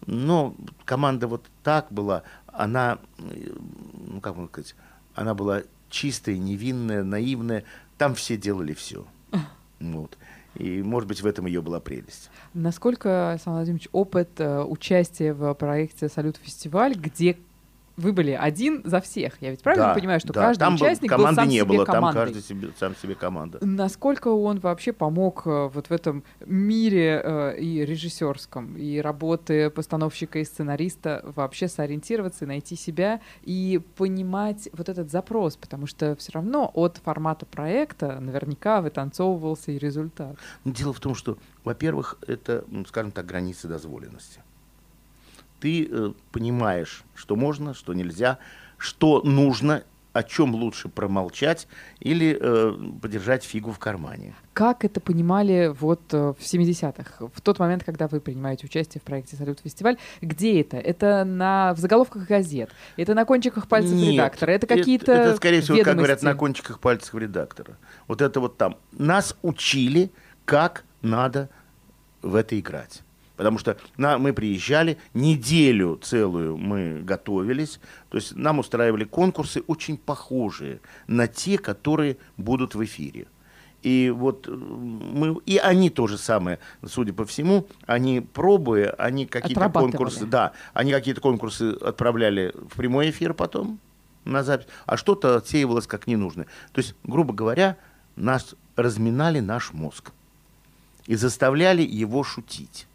Но 0.06 0.54
команда 0.86 1.28
вот 1.28 1.44
так 1.62 1.88
была, 1.90 2.22
она, 2.46 2.98
ну 3.18 4.20
как 4.22 4.34
можно 4.34 4.48
сказать, 4.48 4.74
она 5.14 5.34
была 5.34 5.62
чистая, 5.92 6.38
невинная, 6.38 7.04
наивная. 7.04 7.62
Там 7.98 8.16
все 8.16 8.36
делали 8.36 8.72
все. 8.74 9.06
Вот. 9.78 10.16
И, 10.54 10.82
может 10.82 11.08
быть, 11.08 11.22
в 11.22 11.26
этом 11.26 11.46
ее 11.46 11.62
была 11.62 11.80
прелесть. 11.80 12.30
Насколько, 12.54 13.30
Александр 13.30 13.56
Владимирович, 13.58 13.88
опыт 13.90 14.28
э, 14.38 14.62
участия 14.62 15.32
в 15.32 15.52
проекте 15.54 16.08
«Салют-фестиваль», 16.08 16.94
где 16.94 17.38
вы 17.96 18.12
были 18.12 18.30
один 18.30 18.82
за 18.84 19.00
всех. 19.00 19.40
Я 19.40 19.50
ведь 19.50 19.62
правильно 19.62 19.88
да, 19.88 19.94
понимаю, 19.94 20.20
что 20.20 20.32
да. 20.32 20.40
каждый 20.42 20.60
там 20.60 20.74
участник 20.74 21.10
был, 21.10 21.16
команды 21.18 21.30
был 21.30 21.42
сам 21.42 21.48
не 21.48 21.54
себе 21.56 21.64
было, 21.64 21.84
командой. 21.84 22.14
там 22.14 22.24
каждый 22.24 22.42
себе, 22.42 22.68
сам 22.78 22.96
себе 22.96 23.14
команда. 23.14 23.58
Насколько 23.60 24.28
он 24.28 24.60
вообще 24.60 24.92
помог 24.92 25.42
э, 25.46 25.68
вот 25.72 25.88
в 25.88 25.92
этом 25.92 26.24
мире 26.44 27.20
э, 27.22 27.58
и 27.58 27.84
режиссерском, 27.84 28.76
и 28.76 28.98
работы 28.98 29.70
постановщика 29.70 30.38
и 30.38 30.44
сценариста 30.44 31.22
вообще 31.36 31.68
сориентироваться, 31.68 32.46
найти 32.46 32.76
себя 32.76 33.20
и 33.42 33.80
понимать 33.96 34.68
вот 34.72 34.88
этот 34.88 35.10
запрос, 35.10 35.56
потому 35.56 35.86
что 35.86 36.16
все 36.16 36.32
равно 36.32 36.70
от 36.74 36.98
формата 36.98 37.46
проекта 37.46 38.20
наверняка 38.20 38.80
вытанцовывался 38.80 39.72
и 39.72 39.78
результат. 39.78 40.36
Ну, 40.64 40.72
дело 40.72 40.92
в 40.92 41.00
том, 41.00 41.14
что, 41.14 41.38
во-первых, 41.64 42.18
это, 42.26 42.64
скажем 42.88 43.12
так, 43.12 43.26
границы 43.26 43.68
дозволенности 43.68 44.40
ты 45.62 45.88
э, 45.88 46.12
понимаешь, 46.32 47.04
что 47.14 47.36
можно, 47.36 47.72
что 47.72 47.94
нельзя, 47.94 48.38
что 48.78 49.22
нужно, 49.22 49.84
о 50.12 50.24
чем 50.24 50.56
лучше 50.56 50.88
промолчать 50.88 51.68
или 52.00 52.36
э, 52.38 52.74
подержать 53.00 53.44
фигу 53.44 53.70
в 53.70 53.78
кармане. 53.78 54.34
Как 54.54 54.84
это 54.84 55.00
понимали 55.00 55.72
вот 55.78 56.02
э, 56.12 56.34
в 56.36 56.42
70-х, 56.42 57.28
в 57.32 57.40
тот 57.40 57.60
момент, 57.60 57.84
когда 57.84 58.08
вы 58.08 58.20
принимаете 58.20 58.66
участие 58.66 59.00
в 59.00 59.04
проекте 59.04 59.36
«Салют-фестиваль», 59.36 59.98
где 60.20 60.60
это? 60.60 60.78
Это 60.78 61.24
на, 61.24 61.74
в 61.74 61.78
заголовках 61.78 62.26
газет? 62.26 62.70
Это 62.96 63.14
на 63.14 63.24
кончиках 63.24 63.68
пальцев 63.68 63.92
Нет, 63.92 64.14
редактора? 64.14 64.50
Это 64.50 64.66
какие-то 64.66 65.12
Это, 65.12 65.22
это 65.22 65.36
скорее 65.36 65.60
всего, 65.60 65.76
ведомости? 65.76 65.88
как 65.88 65.96
говорят, 65.96 66.22
на 66.22 66.34
кончиках 66.34 66.80
пальцев 66.80 67.14
редактора. 67.14 67.78
Вот 68.08 68.20
это 68.20 68.40
вот 68.40 68.56
там. 68.56 68.76
Нас 68.90 69.36
учили, 69.42 70.10
как 70.44 70.84
надо 71.02 71.48
в 72.20 72.34
это 72.34 72.58
играть. 72.58 73.02
Потому 73.42 73.58
что 73.58 73.76
на, 73.96 74.18
мы 74.18 74.32
приезжали, 74.32 74.98
неделю 75.14 75.98
целую 76.00 76.56
мы 76.56 77.00
готовились, 77.02 77.80
то 78.08 78.18
есть 78.18 78.36
нам 78.36 78.60
устраивали 78.60 79.02
конкурсы 79.02 79.64
очень 79.66 79.96
похожие 79.96 80.78
на 81.08 81.26
те, 81.26 81.58
которые 81.58 82.18
будут 82.36 82.76
в 82.76 82.84
эфире. 82.84 83.26
И 83.82 84.12
вот 84.14 84.46
э, 84.46 84.52
мы, 84.52 85.40
и 85.44 85.56
они 85.56 85.90
то 85.90 86.06
же 86.06 86.18
самое, 86.18 86.60
судя 86.86 87.12
по 87.12 87.24
всему, 87.24 87.66
они 87.84 88.20
пробуя, 88.20 88.90
они 88.90 89.26
какие-то 89.26 89.70
конкурсы, 89.70 90.24
да, 90.24 90.52
они 90.72 90.92
какие-то 90.92 91.20
конкурсы 91.20 91.72
отправляли 91.72 92.52
в 92.54 92.76
прямой 92.76 93.10
эфир 93.10 93.34
потом 93.34 93.80
на 94.24 94.44
запись, 94.44 94.68
а 94.86 94.96
что-то 94.96 95.38
отсеивалось 95.38 95.88
как 95.88 96.06
ненужное. 96.06 96.46
То 96.70 96.80
есть, 96.80 96.94
грубо 97.02 97.34
говоря, 97.34 97.76
нас 98.14 98.54
разминали 98.76 99.40
наш 99.40 99.72
мозг 99.72 100.12
и 101.06 101.16
заставляли 101.16 101.82
его 101.82 102.22
шутить. 102.22 102.86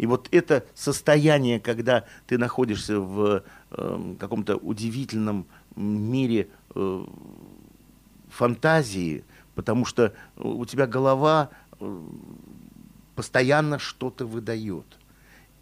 И 0.00 0.06
вот 0.06 0.28
это 0.30 0.64
состояние, 0.74 1.60
когда 1.60 2.06
ты 2.26 2.38
находишься 2.38 2.98
в 2.98 3.42
э, 3.70 4.14
каком-то 4.18 4.56
удивительном 4.56 5.44
мире 5.76 6.48
э, 6.74 7.04
фантазии, 8.30 9.24
потому 9.54 9.84
что 9.84 10.14
у 10.38 10.64
тебя 10.64 10.86
голова 10.86 11.50
э, 11.78 12.00
постоянно 13.14 13.78
что-то 13.78 14.24
выдает. 14.24 14.86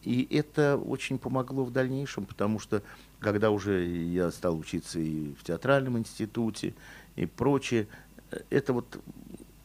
И 0.05 0.25
это 0.31 0.77
очень 0.77 1.19
помогло 1.19 1.65
в 1.65 1.73
дальнейшем, 1.73 2.25
потому 2.25 2.61
что 2.61 2.85
когда 3.19 3.51
уже 3.51 3.85
я 3.87 4.31
стал 4.31 4.57
учиться 4.57 5.01
и 5.01 5.35
в 5.35 5.43
театральном 5.43 5.99
институте 5.99 6.75
и 7.17 7.27
прочее, 7.27 7.89
э, 8.31 8.39
это 8.51 8.73
вот 8.73 9.01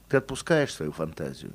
ты 0.09 0.17
отпускаешь 0.17 0.73
свою 0.73 0.93
фантазию. 0.93 1.53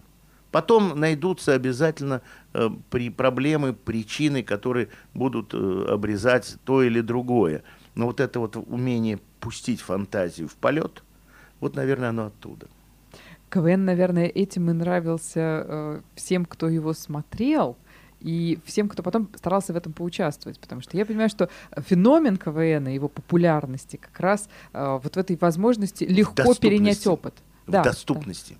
Потом 0.50 0.98
найдутся 0.98 1.54
обязательно 1.54 2.22
э, 2.54 2.68
при 2.90 3.10
проблемы, 3.10 3.74
причины, 3.74 4.42
которые 4.42 4.88
будут 5.14 5.52
э, 5.52 5.86
обрезать 5.88 6.56
то 6.64 6.82
или 6.82 7.00
другое. 7.00 7.62
Но 7.94 8.06
вот 8.06 8.20
это 8.20 8.40
вот 8.40 8.56
умение 8.56 9.18
пустить 9.40 9.80
фантазию 9.80 10.48
в 10.48 10.54
полет, 10.54 11.02
вот, 11.60 11.76
наверное, 11.76 12.10
оно 12.10 12.26
оттуда. 12.26 12.66
КВН, 13.50 13.84
наверное, 13.84 14.26
этим 14.26 14.70
и 14.70 14.72
нравился 14.72 15.64
э, 15.66 16.00
всем, 16.14 16.44
кто 16.44 16.68
его 16.68 16.92
смотрел, 16.92 17.76
и 18.20 18.58
всем, 18.64 18.88
кто 18.88 19.02
потом 19.02 19.28
старался 19.36 19.72
в 19.72 19.76
этом 19.76 19.92
поучаствовать, 19.92 20.58
потому 20.58 20.80
что 20.80 20.96
я 20.96 21.06
понимаю, 21.06 21.28
что 21.28 21.48
феномен 21.76 22.36
КВН 22.36 22.88
и 22.88 22.94
его 22.94 23.08
популярности 23.08 23.96
как 23.96 24.18
раз 24.18 24.48
э, 24.72 24.98
вот 25.02 25.14
в 25.14 25.18
этой 25.18 25.36
возможности 25.36 26.04
легко 26.04 26.54
перенять 26.54 27.06
опыт. 27.06 27.34
В 27.66 27.70
да, 27.70 27.82
доступности. 27.82 28.54
Да. 28.54 28.58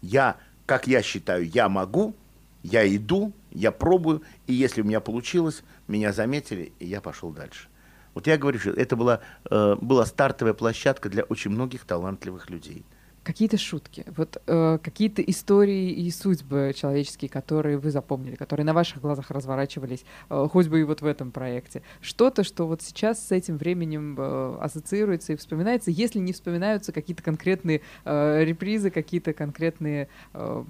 Я 0.00 0.36
как 0.68 0.86
я 0.86 1.00
считаю, 1.02 1.48
я 1.48 1.70
могу, 1.70 2.14
я 2.62 2.86
иду, 2.94 3.32
я 3.50 3.72
пробую, 3.72 4.22
и 4.46 4.52
если 4.52 4.82
у 4.82 4.84
меня 4.84 5.00
получилось, 5.00 5.62
меня 5.86 6.12
заметили, 6.12 6.72
и 6.78 6.86
я 6.86 7.00
пошел 7.00 7.30
дальше. 7.30 7.68
Вот 8.12 8.26
я 8.26 8.36
говорю, 8.36 8.58
что 8.58 8.70
это 8.72 8.94
была, 8.94 9.20
э, 9.50 9.76
была 9.80 10.04
стартовая 10.04 10.52
площадка 10.52 11.08
для 11.08 11.22
очень 11.22 11.52
многих 11.52 11.84
талантливых 11.84 12.50
людей– 12.50 12.84
какие-то 13.28 13.58
шутки, 13.58 14.06
вот 14.16 14.40
э, 14.46 14.78
какие-то 14.82 15.20
истории 15.20 15.90
и 15.90 16.10
судьбы 16.10 16.72
человеческие, 16.74 17.28
которые 17.28 17.76
вы 17.76 17.90
запомнили, 17.90 18.36
которые 18.36 18.64
на 18.64 18.72
ваших 18.72 19.02
глазах 19.02 19.30
разворачивались, 19.30 20.02
э, 20.30 20.48
хоть 20.50 20.68
бы 20.68 20.80
и 20.80 20.82
вот 20.82 21.02
в 21.02 21.06
этом 21.06 21.30
проекте. 21.30 21.82
Что-то, 22.00 22.42
что 22.42 22.66
вот 22.66 22.80
сейчас 22.80 23.28
с 23.28 23.30
этим 23.30 23.58
временем 23.58 24.16
э, 24.18 24.58
ассоциируется 24.62 25.34
и 25.34 25.36
вспоминается, 25.36 25.90
если 25.90 26.20
не 26.20 26.32
вспоминаются 26.32 26.90
какие-то 26.90 27.22
конкретные 27.22 27.82
э, 28.06 28.44
репризы, 28.44 28.88
какие-то 28.88 29.34
конкретные 29.34 30.08
э, 30.32 30.64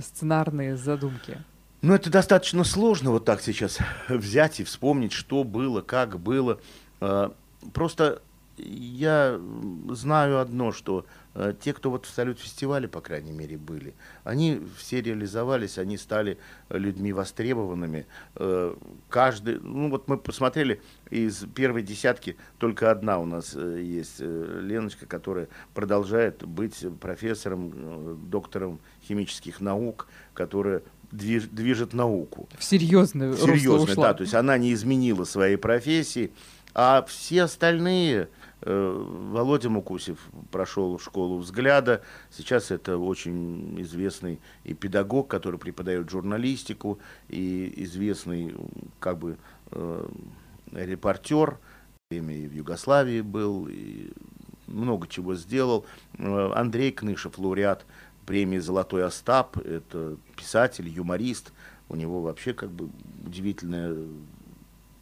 сценарные 0.00 0.78
задумки. 0.78 1.44
Ну, 1.82 1.92
это 1.92 2.08
достаточно 2.08 2.64
сложно 2.64 3.10
вот 3.10 3.26
так 3.26 3.42
сейчас 3.42 3.80
взять 4.08 4.60
и 4.60 4.64
вспомнить, 4.64 5.12
что 5.12 5.44
было, 5.44 5.82
как 5.82 6.18
было. 6.18 6.58
Э, 7.02 7.28
просто 7.74 8.22
я 8.58 9.40
знаю 9.90 10.40
одно, 10.40 10.72
что 10.72 11.06
э, 11.34 11.54
те, 11.60 11.72
кто 11.72 11.90
вот 11.90 12.06
в 12.06 12.10
салют-фестивале, 12.10 12.88
по 12.88 13.00
крайней 13.00 13.32
мере, 13.32 13.56
были, 13.56 13.94
они 14.24 14.60
все 14.76 15.00
реализовались, 15.00 15.78
они 15.78 15.96
стали 15.96 16.38
людьми 16.68 17.12
востребованными. 17.12 18.06
Э, 18.36 18.74
каждый, 19.08 19.60
ну 19.60 19.90
вот 19.90 20.08
мы 20.08 20.18
посмотрели, 20.18 20.80
из 21.10 21.44
первой 21.54 21.82
десятки 21.82 22.36
только 22.58 22.90
одна 22.90 23.18
у 23.18 23.26
нас 23.26 23.52
э, 23.54 23.80
есть, 23.82 24.16
э, 24.20 24.60
Леночка, 24.62 25.06
которая 25.06 25.48
продолжает 25.74 26.44
быть 26.44 26.84
профессором, 27.00 27.72
э, 27.74 28.16
доктором 28.26 28.80
химических 29.06 29.60
наук, 29.60 30.08
которая 30.34 30.82
движ, 31.12 31.44
движет 31.44 31.92
науку. 31.94 32.48
В 32.58 32.64
серьезную 32.64 33.36
Серьезно, 33.36 33.94
да, 33.94 34.14
то 34.14 34.22
есть 34.22 34.34
она 34.34 34.58
не 34.58 34.72
изменила 34.72 35.24
своей 35.24 35.56
профессии, 35.56 36.32
а 36.74 37.04
все 37.08 37.44
остальные 37.44 38.28
Э, 38.28 38.28
Володя 38.60 39.70
Мукусев 39.70 40.18
прошел 40.50 40.98
школу 40.98 41.38
взгляда. 41.38 42.02
Сейчас 42.30 42.70
это 42.70 42.98
очень 42.98 43.80
известный 43.82 44.40
и 44.64 44.74
педагог, 44.74 45.28
который 45.28 45.58
преподает 45.58 46.10
журналистику, 46.10 46.98
и 47.28 47.72
известный 47.84 48.54
как 48.98 49.18
бы 49.18 49.38
э, 49.70 50.08
репортер. 50.72 51.58
Время 52.10 52.36
и 52.36 52.46
в 52.48 52.54
Югославии 52.54 53.20
был, 53.20 53.68
и 53.68 54.10
много 54.66 55.06
чего 55.06 55.34
сделал. 55.34 55.86
Э, 56.18 56.52
Андрей 56.54 56.90
Кнышев, 56.90 57.38
лауреат 57.38 57.86
премии 58.26 58.58
«Золотой 58.58 59.04
Остап», 59.04 59.56
это 59.56 60.16
писатель, 60.36 60.88
юморист. 60.88 61.52
У 61.88 61.96
него 61.96 62.20
вообще 62.20 62.52
как 62.52 62.70
бы 62.70 62.90
удивительная 63.24 63.96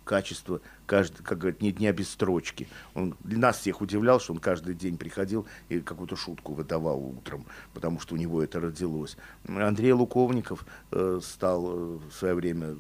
качество, 0.07 0.61
каждый, 0.87 1.23
как 1.23 1.39
говорят, 1.39 1.61
не 1.61 1.73
дня 1.73 1.93
без 1.93 2.09
строчки. 2.09 2.69
Он 2.95 3.15
нас 3.25 3.59
всех 3.59 3.83
удивлял, 3.83 4.21
что 4.21 4.33
он 4.33 4.39
каждый 4.39 4.75
день 4.75 4.97
приходил 4.97 5.47
и 5.69 5.81
какую-то 5.81 6.17
шутку 6.17 6.55
выдавал 6.55 6.99
утром, 7.05 7.45
потому 7.75 8.01
что 8.01 8.15
у 8.15 8.19
него 8.19 8.43
это 8.43 8.61
родилось. 8.61 9.17
Андрей 9.47 9.93
Луковников 9.93 10.65
э, 10.93 11.21
стал 11.23 11.67
э, 11.67 11.99
в 12.09 12.13
свое 12.13 12.35
время 12.35 12.77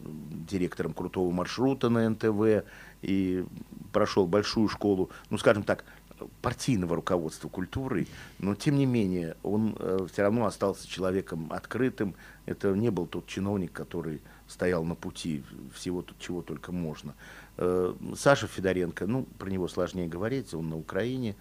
директором 0.48 0.94
крутого 0.94 1.30
маршрута 1.30 1.90
на 1.90 2.08
НТВ 2.08 2.64
и 3.02 3.44
прошел 3.92 4.26
большую 4.26 4.68
школу, 4.68 5.10
ну, 5.28 5.36
скажем 5.36 5.64
так, 5.64 5.84
партийного 6.40 6.96
руководства 6.96 7.48
культурой, 7.48 8.08
но 8.38 8.54
тем 8.54 8.76
не 8.76 8.86
менее 8.86 9.36
он 9.42 9.76
э, 9.78 10.06
все 10.10 10.22
равно 10.22 10.46
остался 10.46 10.88
человеком 10.88 11.48
открытым. 11.52 12.14
Это 12.46 12.72
не 12.72 12.90
был 12.90 13.06
тот 13.06 13.26
чиновник, 13.26 13.72
который 13.72 14.22
стоял 14.48 14.84
на 14.84 14.94
пути 14.94 15.42
всего, 15.74 16.04
чего 16.18 16.42
только 16.42 16.72
можно. 16.72 17.14
Э, 17.56 17.94
Саша 18.16 18.46
Федоренко, 18.46 19.06
ну, 19.06 19.24
про 19.38 19.50
него 19.50 19.68
сложнее 19.68 20.08
говорить, 20.08 20.54
он 20.54 20.68
на 20.68 20.76
Украине, 20.76 21.36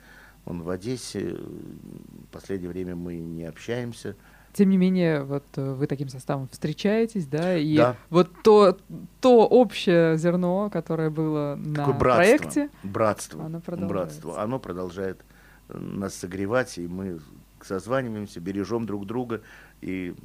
он 0.45 0.61
в 0.61 0.69
Одессе, 0.69 1.35
в 1.35 2.27
последнее 2.31 2.69
время 2.69 2.95
мы 2.95 3.15
не 3.15 3.45
общаемся. 3.45 4.15
Тем 4.53 4.69
не 4.69 4.77
менее, 4.77 5.23
вот 5.23 5.43
э, 5.57 5.73
вы 5.73 5.85
таким 5.85 6.07
составом 6.07 6.47
встречаетесь, 6.47 7.27
да, 7.27 7.57
и 7.57 7.75
да. 7.75 7.97
вот 8.09 8.29
то, 8.41 8.77
то 9.19 9.45
общее 9.45 10.17
зерно, 10.17 10.69
которое 10.71 11.09
было 11.09 11.57
Такое 11.57 11.93
на 11.93 11.99
братство, 11.99 12.37
проекте, 12.37 12.69
братство, 12.83 13.45
оно 13.45 13.59
братство, 13.59 14.41
оно 14.41 14.59
продолжает 14.59 15.19
э, 15.67 15.77
нас 15.77 16.15
согревать, 16.15 16.77
и 16.77 16.87
мы 16.87 17.19
созваниваемся, 17.61 18.39
бережем 18.39 18.85
друг 18.85 19.05
друга, 19.05 19.41
и 19.81 20.15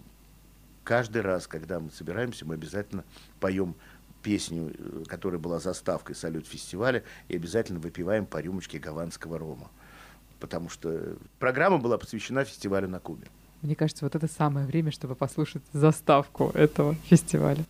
каждый 0.84 1.22
раз, 1.22 1.46
когда 1.46 1.80
мы 1.80 1.90
собираемся, 1.90 2.44
мы 2.44 2.54
обязательно 2.54 3.04
поем 3.38 3.74
песню, 4.22 4.72
э, 4.76 5.04
которая 5.06 5.40
была 5.40 5.58
заставкой 5.58 6.14
салют 6.14 6.46
фестиваля, 6.46 7.02
и 7.28 7.36
обязательно 7.36 7.80
выпиваем 7.80 8.26
по 8.26 8.38
рюмочке 8.38 8.78
гаванского 8.78 9.38
рома. 9.38 9.70
Потому 10.38 10.68
что 10.68 11.16
программа 11.38 11.78
была 11.78 11.98
посвящена 11.98 12.44
фестивалю 12.44 12.88
на 12.88 12.98
Кубе. 12.98 13.26
Мне 13.62 13.76
кажется, 13.76 14.06
вот 14.06 14.14
это 14.14 14.26
самое 14.26 14.66
время, 14.66 14.90
чтобы 14.90 15.14
послушать 15.14 15.62
заставку 15.72 16.50
этого 16.54 16.94
фестиваля. 17.04 17.64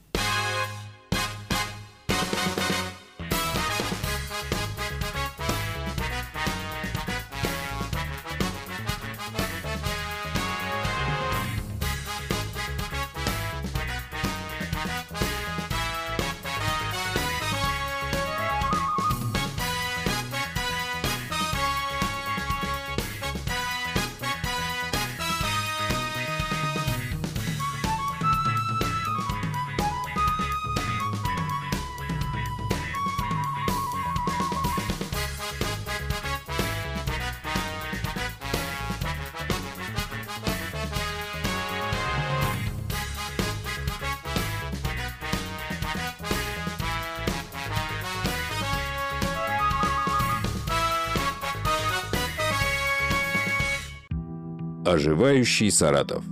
Оживающий 55.01 55.71
Саратов. 55.71 56.23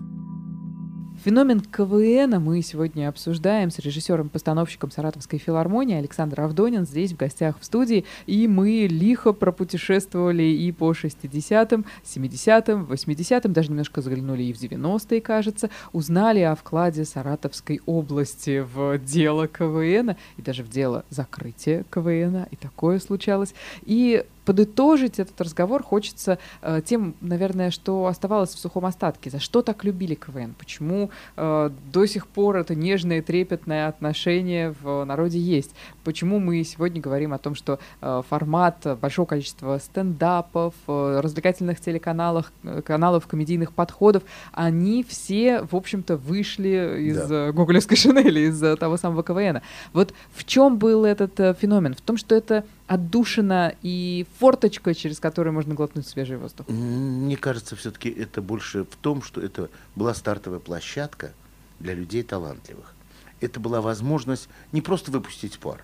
Феномен 1.25 1.61
КВН 1.61 2.39
мы 2.39 2.61
сегодня 2.61 3.09
обсуждаем 3.09 3.71
с 3.71 3.79
режиссером-постановщиком 3.79 4.91
Саратовской 4.91 5.39
филармонии 5.39 5.97
Александром 5.97 6.45
Авдонин 6.45 6.85
здесь 6.85 7.13
в 7.13 7.17
гостях 7.17 7.59
в 7.59 7.65
студии. 7.65 8.05
И 8.27 8.47
мы 8.47 8.87
лихо 8.91 9.33
пропутешествовали 9.33 10.43
и 10.43 10.71
по 10.73 10.93
60-м, 10.93 11.87
70-м, 12.05 12.85
80-м, 12.85 13.53
даже 13.55 13.71
немножко 13.71 14.03
заглянули 14.03 14.43
и 14.43 14.53
в 14.53 14.59
90-е, 14.59 15.23
кажется. 15.23 15.71
Узнали 15.95 16.41
о 16.41 16.55
вкладе 16.55 17.07
Саратовской 17.07 17.81
области 17.87 18.63
в 18.75 18.99
дело 18.99 19.49
КВН 19.49 20.15
и 20.37 20.43
даже 20.43 20.63
в 20.63 20.69
дело 20.69 21.07
закрытия 21.09 21.87
КВН. 21.91 22.45
И 22.51 22.57
такое 22.57 22.99
случалось. 22.99 23.55
И 23.87 24.25
подытожить 24.49 25.19
этот 25.19 25.39
разговор 25.43 25.83
хочется 25.83 26.39
э, 26.63 26.81
тем, 26.83 27.15
наверное, 27.21 27.71
что 27.71 28.07
оставалось 28.07 28.55
в 28.55 28.59
сухом 28.59 28.87
остатке. 28.87 29.29
За 29.29 29.41
что 29.41 29.61
так 29.61 29.85
любили 29.85 30.15
КВН? 30.15 30.55
Почему 30.59 31.11
э, 31.37 31.71
до 31.93 32.07
сих 32.07 32.27
пор 32.27 32.57
это 32.57 32.75
нежное, 32.75 33.21
трепетное 33.21 33.89
отношение 33.89 34.75
в 34.81 35.05
народе 35.05 35.39
есть? 35.39 35.73
Почему 36.03 36.39
мы 36.39 36.65
сегодня 36.65 36.99
говорим 36.99 37.35
о 37.35 37.39
том, 37.39 37.55
что 37.55 37.79
э, 38.01 38.23
формат 38.27 38.87
большого 38.99 39.27
количества 39.27 39.79
стендапов, 39.85 40.73
э, 40.87 41.21
развлекательных 41.23 41.79
телеканалов, 41.79 42.51
э, 42.63 42.81
каналов 42.81 43.27
комедийных 43.27 43.75
подходов, 43.75 44.23
они 44.53 45.05
все, 45.07 45.61
в 45.71 45.77
общем-то, 45.77 46.17
вышли 46.17 47.11
из 47.11 47.29
да. 47.29 47.53
гоголевской 47.53 47.97
шинели, 47.99 48.49
из 48.49 48.79
того 48.79 48.97
самого 48.97 49.23
КВН. 49.23 49.61
Вот 49.93 50.15
в 50.35 50.45
чем 50.47 50.79
был 50.79 51.05
этот 51.05 51.39
э, 51.39 51.53
феномен? 51.53 51.93
В 51.93 52.01
том, 52.01 52.17
что 52.17 52.35
это 52.35 52.65
отдушина 52.89 53.75
и 53.83 54.27
форточка, 54.39 54.95
через 54.95 55.21
которую 55.21 55.55
можно 55.55 55.75
глотнуть 55.75 56.09
свежий 56.09 56.39
воздух? 56.39 56.69
Мне 56.69 57.37
кажется, 57.37 57.77
все-таки 57.77 58.09
это 58.09 58.43
больше 58.43 58.85
в 58.85 58.97
том, 58.97 59.23
что 59.23 59.41
это 59.41 59.71
была 59.95 60.15
стартовая 60.15 60.59
площадка 60.59 61.33
для 61.79 61.95
людей 61.95 62.23
талантливых. 62.23 62.95
Это 63.41 63.61
была 63.61 63.81
возможность 63.81 64.49
не 64.73 64.81
просто 64.81 65.13
выпустить 65.13 65.59
пар. 65.59 65.81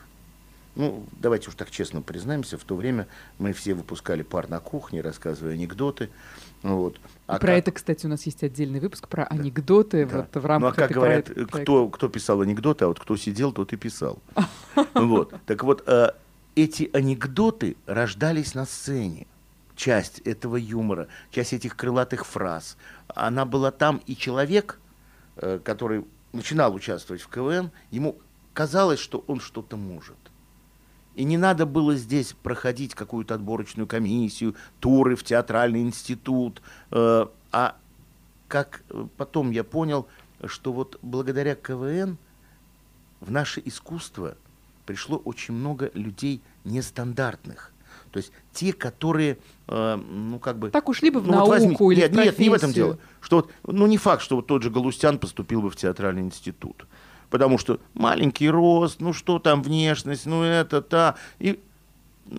Ну, 0.76 1.06
давайте 1.20 1.50
уж 1.50 1.54
так 1.54 1.70
честно 1.70 2.02
признаемся, 2.02 2.58
в 2.58 2.64
то 2.64 2.74
время 2.74 3.06
мы 3.38 3.52
все 3.52 3.74
выпускали 3.74 4.22
пар 4.22 4.48
на 4.48 4.58
кухне, 4.58 5.02
рассказывая 5.02 5.54
анекдоты. 5.54 6.10
Вот. 6.64 6.98
А 7.28 7.38
про 7.38 7.48
как... 7.48 7.58
это, 7.58 7.70
кстати, 7.70 8.06
у 8.06 8.08
нас 8.08 8.24
есть 8.26 8.42
отдельный 8.42 8.80
выпуск 8.80 9.06
про 9.06 9.24
да. 9.24 9.28
анекдоты 9.28 10.04
да. 10.04 10.16
Вот, 10.32 10.42
в 10.42 10.46
рамках. 10.46 10.76
Ну, 10.76 10.84
а 10.84 10.86
как 10.88 10.96
говорят, 10.96 11.30
кто, 11.52 11.88
кто 11.90 12.08
писал 12.08 12.40
анекдоты, 12.40 12.86
а 12.86 12.88
вот 12.88 12.98
кто 12.98 13.16
сидел, 13.16 13.52
тот 13.52 13.72
и 13.72 13.76
писал. 13.76 14.18
Вот. 14.94 15.34
Так 15.46 15.62
вот, 15.64 15.84
э, 15.86 16.10
эти 16.56 16.90
анекдоты 16.92 17.76
рождались 17.86 18.54
на 18.54 18.64
сцене. 18.64 19.26
Часть 19.76 20.20
этого 20.20 20.56
юмора, 20.56 21.08
часть 21.30 21.52
этих 21.52 21.76
крылатых 21.76 22.26
фраз. 22.26 22.76
Она 23.08 23.44
была 23.44 23.72
там, 23.72 24.00
и 24.06 24.16
человек, 24.16 24.78
э, 25.36 25.58
который 25.58 26.06
начинал 26.32 26.74
участвовать 26.74 27.22
в 27.22 27.28
КВН, 27.28 27.72
ему 27.90 28.18
казалось, 28.52 29.00
что 29.00 29.24
он 29.26 29.40
что-то 29.40 29.76
может. 29.76 30.16
И 31.16 31.24
не 31.24 31.36
надо 31.36 31.66
было 31.66 31.96
здесь 31.96 32.34
проходить 32.40 32.94
какую-то 32.94 33.34
отборочную 33.34 33.88
комиссию, 33.88 34.54
туры 34.78 35.16
в 35.16 35.24
театральный 35.24 35.82
институт. 35.82 36.62
Э, 36.92 37.26
а 37.50 37.76
как 38.46 38.84
потом 39.16 39.50
я 39.50 39.64
понял, 39.64 40.06
что 40.44 40.72
вот 40.72 41.00
благодаря 41.02 41.56
КВН 41.56 42.16
в 43.20 43.32
наше 43.32 43.60
искусство– 43.64 44.36
пришло 44.86 45.18
очень 45.18 45.54
много 45.54 45.90
людей 45.94 46.40
нестандартных. 46.64 47.72
То 48.10 48.18
есть 48.18 48.32
те, 48.52 48.72
которые, 48.72 49.38
э, 49.66 49.96
ну, 49.96 50.38
как 50.38 50.58
бы... 50.58 50.70
Так 50.70 50.88
ушли 50.88 51.10
бы 51.10 51.20
в 51.20 51.26
ну, 51.26 51.32
науку 51.32 51.46
вот 51.46 51.58
возьми, 51.58 51.76
или 51.92 52.00
нет, 52.00 52.12
в 52.12 52.14
Нет, 52.14 52.38
не 52.38 52.48
в 52.48 52.52
этом 52.52 52.72
дело. 52.72 52.98
Что 53.20 53.36
вот, 53.36 53.50
ну, 53.66 53.86
не 53.86 53.98
факт, 53.98 54.22
что 54.22 54.36
вот 54.36 54.46
тот 54.46 54.62
же 54.62 54.70
Галустян 54.70 55.18
поступил 55.18 55.62
бы 55.62 55.70
в 55.70 55.76
театральный 55.76 56.22
институт. 56.22 56.86
Потому 57.28 57.58
что 57.58 57.80
маленький 57.94 58.48
рост, 58.48 59.00
ну, 59.00 59.12
что 59.12 59.40
там, 59.40 59.64
внешность, 59.64 60.26
ну, 60.26 60.44
это, 60.44 60.80
та. 60.80 61.16
И 61.40 61.58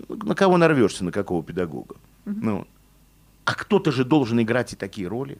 на 0.07 0.33
кого 0.33 0.55
нарвешься, 0.55 1.03
на 1.03 1.11
какого 1.11 1.43
педагога? 1.43 1.95
Угу. 2.25 2.35
Ну, 2.41 2.67
а 3.43 3.53
кто-то 3.53 3.91
же 3.91 4.05
должен 4.05 4.41
играть 4.41 4.71
и 4.71 4.75
такие 4.77 5.09
роли. 5.09 5.39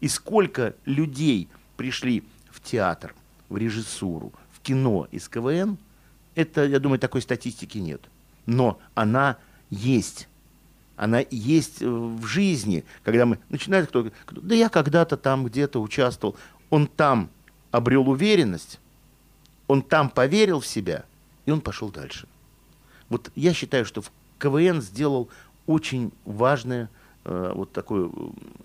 И 0.00 0.08
сколько 0.08 0.74
людей 0.84 1.48
пришли 1.78 2.24
в 2.50 2.60
театр, 2.60 3.14
в 3.48 3.56
режиссуру, 3.56 4.32
в 4.52 4.60
кино 4.60 5.08
из 5.10 5.28
КВН, 5.28 5.78
это, 6.34 6.64
я 6.64 6.78
думаю, 6.78 6.98
такой 6.98 7.22
статистики 7.22 7.78
нет. 7.78 8.02
Но 8.46 8.80
она 8.94 9.38
есть. 9.70 10.28
Она 10.96 11.24
есть 11.30 11.80
в 11.80 12.24
жизни, 12.26 12.84
когда 13.02 13.26
мы 13.26 13.38
начинают 13.48 13.88
кто, 13.88 14.10
кто 14.24 14.40
да 14.40 14.54
я 14.54 14.68
когда-то 14.68 15.16
там 15.16 15.44
где-то 15.44 15.80
участвовал, 15.80 16.36
он 16.70 16.86
там 16.86 17.30
обрел 17.70 18.08
уверенность, 18.08 18.78
он 19.66 19.82
там 19.82 20.10
поверил 20.10 20.60
в 20.60 20.66
себя, 20.66 21.04
и 21.46 21.50
он 21.50 21.60
пошел 21.60 21.90
дальше. 21.90 22.28
Вот 23.08 23.30
я 23.34 23.52
считаю, 23.52 23.84
что 23.84 24.02
КВН 24.38 24.80
сделал 24.80 25.28
очень 25.66 26.12
важное, 26.24 26.90
э, 27.24 27.52
вот 27.54 27.72
такой, 27.72 28.10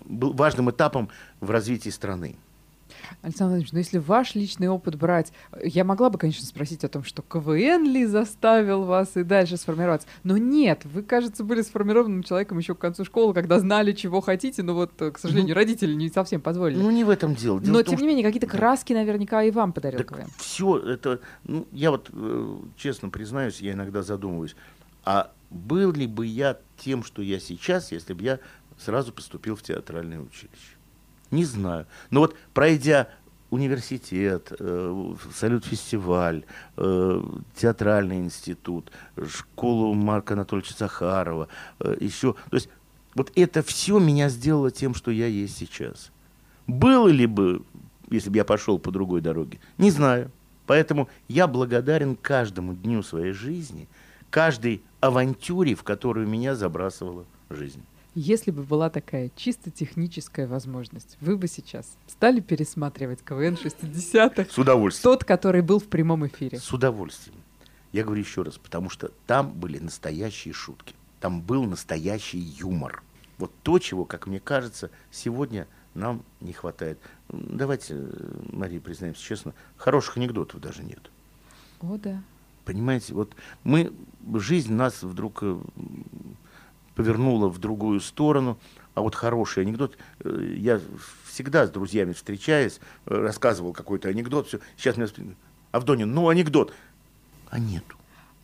был 0.04 0.32
важным 0.32 0.70
этапом 0.70 1.08
в 1.40 1.50
развитии 1.50 1.90
страны. 1.90 2.36
Александр 3.22 3.50
Владимирович, 3.50 3.72
ну 3.72 3.78
если 3.78 3.98
ваш 3.98 4.34
личный 4.34 4.68
опыт 4.68 4.96
брать, 4.96 5.32
я 5.62 5.84
могла 5.84 6.10
бы, 6.10 6.18
конечно, 6.18 6.46
спросить 6.46 6.84
о 6.84 6.88
том, 6.88 7.04
что 7.04 7.22
КВН 7.22 7.84
ли 7.84 8.06
заставил 8.06 8.84
вас 8.84 9.16
и 9.16 9.22
дальше 9.22 9.56
сформироваться. 9.56 10.08
Но 10.24 10.36
нет, 10.36 10.84
вы, 10.84 11.02
кажется, 11.02 11.44
были 11.44 11.62
сформированным 11.62 12.22
человеком 12.22 12.58
еще 12.58 12.74
к 12.74 12.78
концу 12.78 13.04
школы, 13.04 13.34
когда 13.34 13.58
знали, 13.58 13.92
чего 13.92 14.20
хотите, 14.20 14.62
но 14.62 14.74
вот, 14.74 14.92
к 14.96 15.18
сожалению, 15.18 15.54
ну, 15.54 15.60
родители 15.60 15.94
не 15.94 16.08
совсем 16.08 16.40
позволили. 16.40 16.78
Ну, 16.78 16.90
не 16.90 17.04
в 17.04 17.10
этом 17.10 17.34
дело. 17.34 17.60
дело 17.60 17.72
но, 17.72 17.82
том, 17.82 17.96
тем 17.96 18.02
не 18.02 18.08
менее, 18.08 18.24
какие-то 18.24 18.46
краски 18.46 18.92
наверняка 18.92 19.42
и 19.42 19.50
вам 19.50 19.72
подарил 19.72 19.98
так 19.98 20.08
КВН. 20.08 20.28
Все 20.38 20.78
это, 20.78 21.20
ну, 21.44 21.66
я 21.72 21.90
вот, 21.90 22.10
э, 22.12 22.58
честно 22.76 23.10
признаюсь, 23.10 23.60
я 23.60 23.72
иногда 23.72 24.02
задумываюсь, 24.02 24.56
а 25.04 25.32
был 25.50 25.92
ли 25.92 26.06
бы 26.06 26.26
я 26.26 26.58
тем, 26.76 27.02
что 27.02 27.22
я 27.22 27.40
сейчас, 27.40 27.92
если 27.92 28.12
бы 28.12 28.22
я 28.22 28.38
сразу 28.78 29.12
поступил 29.12 29.56
в 29.56 29.62
театральное 29.62 30.20
училище? 30.20 30.77
Не 31.30 31.44
знаю. 31.44 31.86
Но 32.10 32.20
вот 32.20 32.36
пройдя 32.54 33.08
университет, 33.50 34.52
э, 34.58 35.14
салют-фестиваль, 35.34 36.44
э, 36.76 37.22
театральный 37.54 38.18
институт, 38.18 38.90
школу 39.26 39.94
Марка 39.94 40.34
Анатольевича 40.34 40.74
Захарова, 40.78 41.48
э, 41.80 41.96
еще. 42.00 42.34
То 42.50 42.56
есть 42.56 42.68
вот 43.14 43.32
это 43.34 43.62
все 43.62 43.98
меня 43.98 44.28
сделало 44.28 44.70
тем, 44.70 44.94
что 44.94 45.10
я 45.10 45.26
есть 45.26 45.56
сейчас. 45.56 46.10
Было 46.66 47.08
ли 47.08 47.26
бы, 47.26 47.62
если 48.10 48.30
бы 48.30 48.36
я 48.36 48.44
пошел 48.44 48.78
по 48.78 48.90
другой 48.90 49.20
дороге? 49.20 49.58
Не 49.78 49.90
знаю. 49.90 50.30
Поэтому 50.66 51.08
я 51.28 51.46
благодарен 51.46 52.14
каждому 52.14 52.74
дню 52.74 53.02
своей 53.02 53.32
жизни, 53.32 53.88
каждой 54.28 54.82
авантюре, 55.00 55.74
в 55.74 55.82
которую 55.82 56.28
меня 56.28 56.54
забрасывала 56.54 57.24
жизнь. 57.48 57.82
Если 58.20 58.50
бы 58.50 58.64
была 58.64 58.90
такая 58.90 59.30
чисто 59.36 59.70
техническая 59.70 60.48
возможность, 60.48 61.16
вы 61.20 61.36
бы 61.36 61.46
сейчас 61.46 61.96
стали 62.08 62.40
пересматривать 62.40 63.22
КВН 63.22 63.54
60-х? 63.54 64.46
С 64.50 64.58
удовольствием. 64.58 65.14
Тот, 65.14 65.22
который 65.22 65.62
был 65.62 65.78
в 65.78 65.86
прямом 65.86 66.26
эфире. 66.26 66.58
С 66.58 66.72
удовольствием. 66.72 67.38
Я 67.92 68.02
говорю 68.02 68.20
еще 68.20 68.42
раз, 68.42 68.58
потому 68.58 68.90
что 68.90 69.12
там 69.28 69.52
были 69.52 69.78
настоящие 69.78 70.52
шутки. 70.52 70.96
Там 71.20 71.40
был 71.40 71.62
настоящий 71.62 72.40
юмор. 72.40 73.04
Вот 73.38 73.52
то, 73.62 73.78
чего, 73.78 74.04
как 74.04 74.26
мне 74.26 74.40
кажется, 74.40 74.90
сегодня 75.12 75.68
нам 75.94 76.24
не 76.40 76.52
хватает. 76.52 76.98
Давайте, 77.28 78.04
Мария, 78.50 78.80
признаемся 78.80 79.22
честно, 79.22 79.54
хороших 79.76 80.16
анекдотов 80.16 80.60
даже 80.60 80.82
нет. 80.82 81.08
О, 81.80 81.96
да. 81.96 82.20
Понимаете, 82.64 83.14
вот 83.14 83.32
мы, 83.62 83.92
жизнь 84.34 84.74
нас 84.74 85.02
вдруг 85.02 85.38
э, 85.42 85.58
повернула 86.98 87.48
в 87.48 87.58
другую 87.58 88.00
сторону. 88.00 88.58
А 88.94 89.02
вот 89.02 89.14
хороший 89.14 89.62
анекдот, 89.62 89.96
э, 90.24 90.54
я 90.56 90.80
всегда 91.24 91.64
с 91.64 91.70
друзьями 91.70 92.12
встречаясь, 92.12 92.80
э, 93.06 93.14
рассказывал 93.14 93.72
какой-то 93.72 94.08
анекдот, 94.08 94.48
все. 94.48 94.58
Сейчас 94.76 94.96
меня 94.96 95.08
Авдонин, 95.70 96.12
ну 96.12 96.28
анекдот. 96.28 96.74
А 97.50 97.60
нету. 97.60 97.97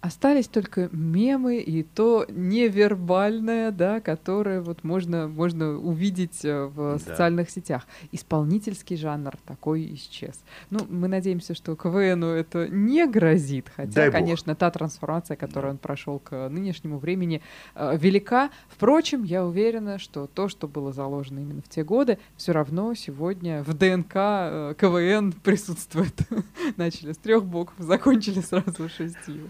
Остались 0.05 0.49
только 0.49 0.91
мемы 0.93 1.61
и 1.61 1.83
то 1.83 2.27
невербальное, 2.29 3.71
да, 3.71 4.03
которое 4.03 4.61
вот 4.61 4.85
можно, 4.85 5.29
можно 5.29 5.79
увидеть 5.79 6.45
э, 6.45 6.67
в 6.67 6.77
да. 6.77 6.99
социальных 6.99 7.49
сетях. 7.49 7.87
Исполнительский 8.13 8.99
жанр 8.99 9.33
такой 9.47 9.95
исчез. 9.95 10.45
Ну, 10.69 10.81
мы 10.91 11.09
надеемся, 11.09 11.55
что 11.55 11.75
КВНу 11.75 12.27
это 12.27 12.69
не 12.69 13.07
грозит, 13.07 13.73
хотя, 13.75 13.93
Дай 13.93 14.11
конечно, 14.11 14.53
Бог. 14.53 14.59
та 14.59 14.71
трансформация, 14.71 15.39
которую 15.39 15.71
да. 15.71 15.77
он 15.77 15.79
прошел 15.79 16.19
к 16.19 16.51
нынешнему 16.51 16.99
времени, 16.99 17.41
э, 17.75 17.97
велика. 17.97 18.51
Впрочем, 18.69 19.23
я 19.23 19.47
уверена, 19.47 19.99
что 19.99 20.27
то, 20.27 20.51
что 20.51 20.69
было 20.69 20.93
заложено 20.93 21.39
именно 21.39 21.63
в 21.63 21.71
те 21.71 21.83
годы, 21.83 22.19
все 22.37 22.53
равно 22.53 22.93
сегодня 22.93 23.63
в 23.63 23.73
ДНК 23.73 24.13
э, 24.15 24.75
КВН 24.79 25.33
присутствует. 25.33 26.15
Начали 26.77 27.13
с 27.13 27.17
трех 27.17 27.47
букв, 27.47 27.73
закончили 27.79 28.41
сразу 28.41 28.91
шестью. 28.91 29.49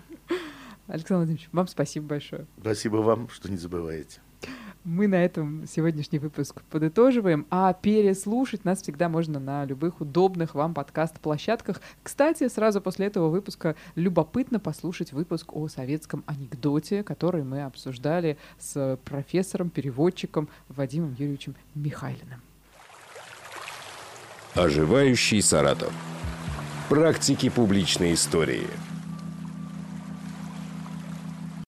Александр 0.87 1.21
Владимирович, 1.21 1.49
вам 1.53 1.67
спасибо 1.67 2.07
большое. 2.07 2.47
Спасибо 2.61 2.97
вам, 2.97 3.29
что 3.29 3.51
не 3.51 3.57
забываете. 3.57 4.21
Мы 4.85 5.09
на 5.09 5.25
этом 5.25 5.67
сегодняшний 5.67 6.19
выпуск 6.19 6.61
подытоживаем, 6.69 7.47
а 7.49 7.73
переслушать 7.73 8.67
нас 8.67 8.83
всегда 8.83 9.09
можно 9.09 9.41
на 9.41 9.65
любых 9.65 10.03
удобных 10.03 10.55
вам 10.55 10.75
подкаст-площадках. 10.75 11.81
Кстати, 12.03 12.49
сразу 12.49 12.83
после 12.83 13.07
этого 13.07 13.31
выпуска 13.31 13.77
любопытно 13.95 14.61
послушать 14.61 15.13
выпуск 15.13 15.57
о 15.57 15.69
советском 15.69 16.23
анекдоте, 16.27 17.03
который 17.03 17.45
мы 17.45 17.63
обсуждали 17.63 18.37
с 18.59 18.99
профессором-переводчиком 19.07 20.51
Вадимом 20.69 21.15
Юрьевичем 21.19 21.55
Михайлиным. 21.75 22.43
Оживающий 24.55 25.41
Саратов. 25.41 25.95
Практики 26.91 27.49
публичной 27.49 28.13
истории. 28.13 28.67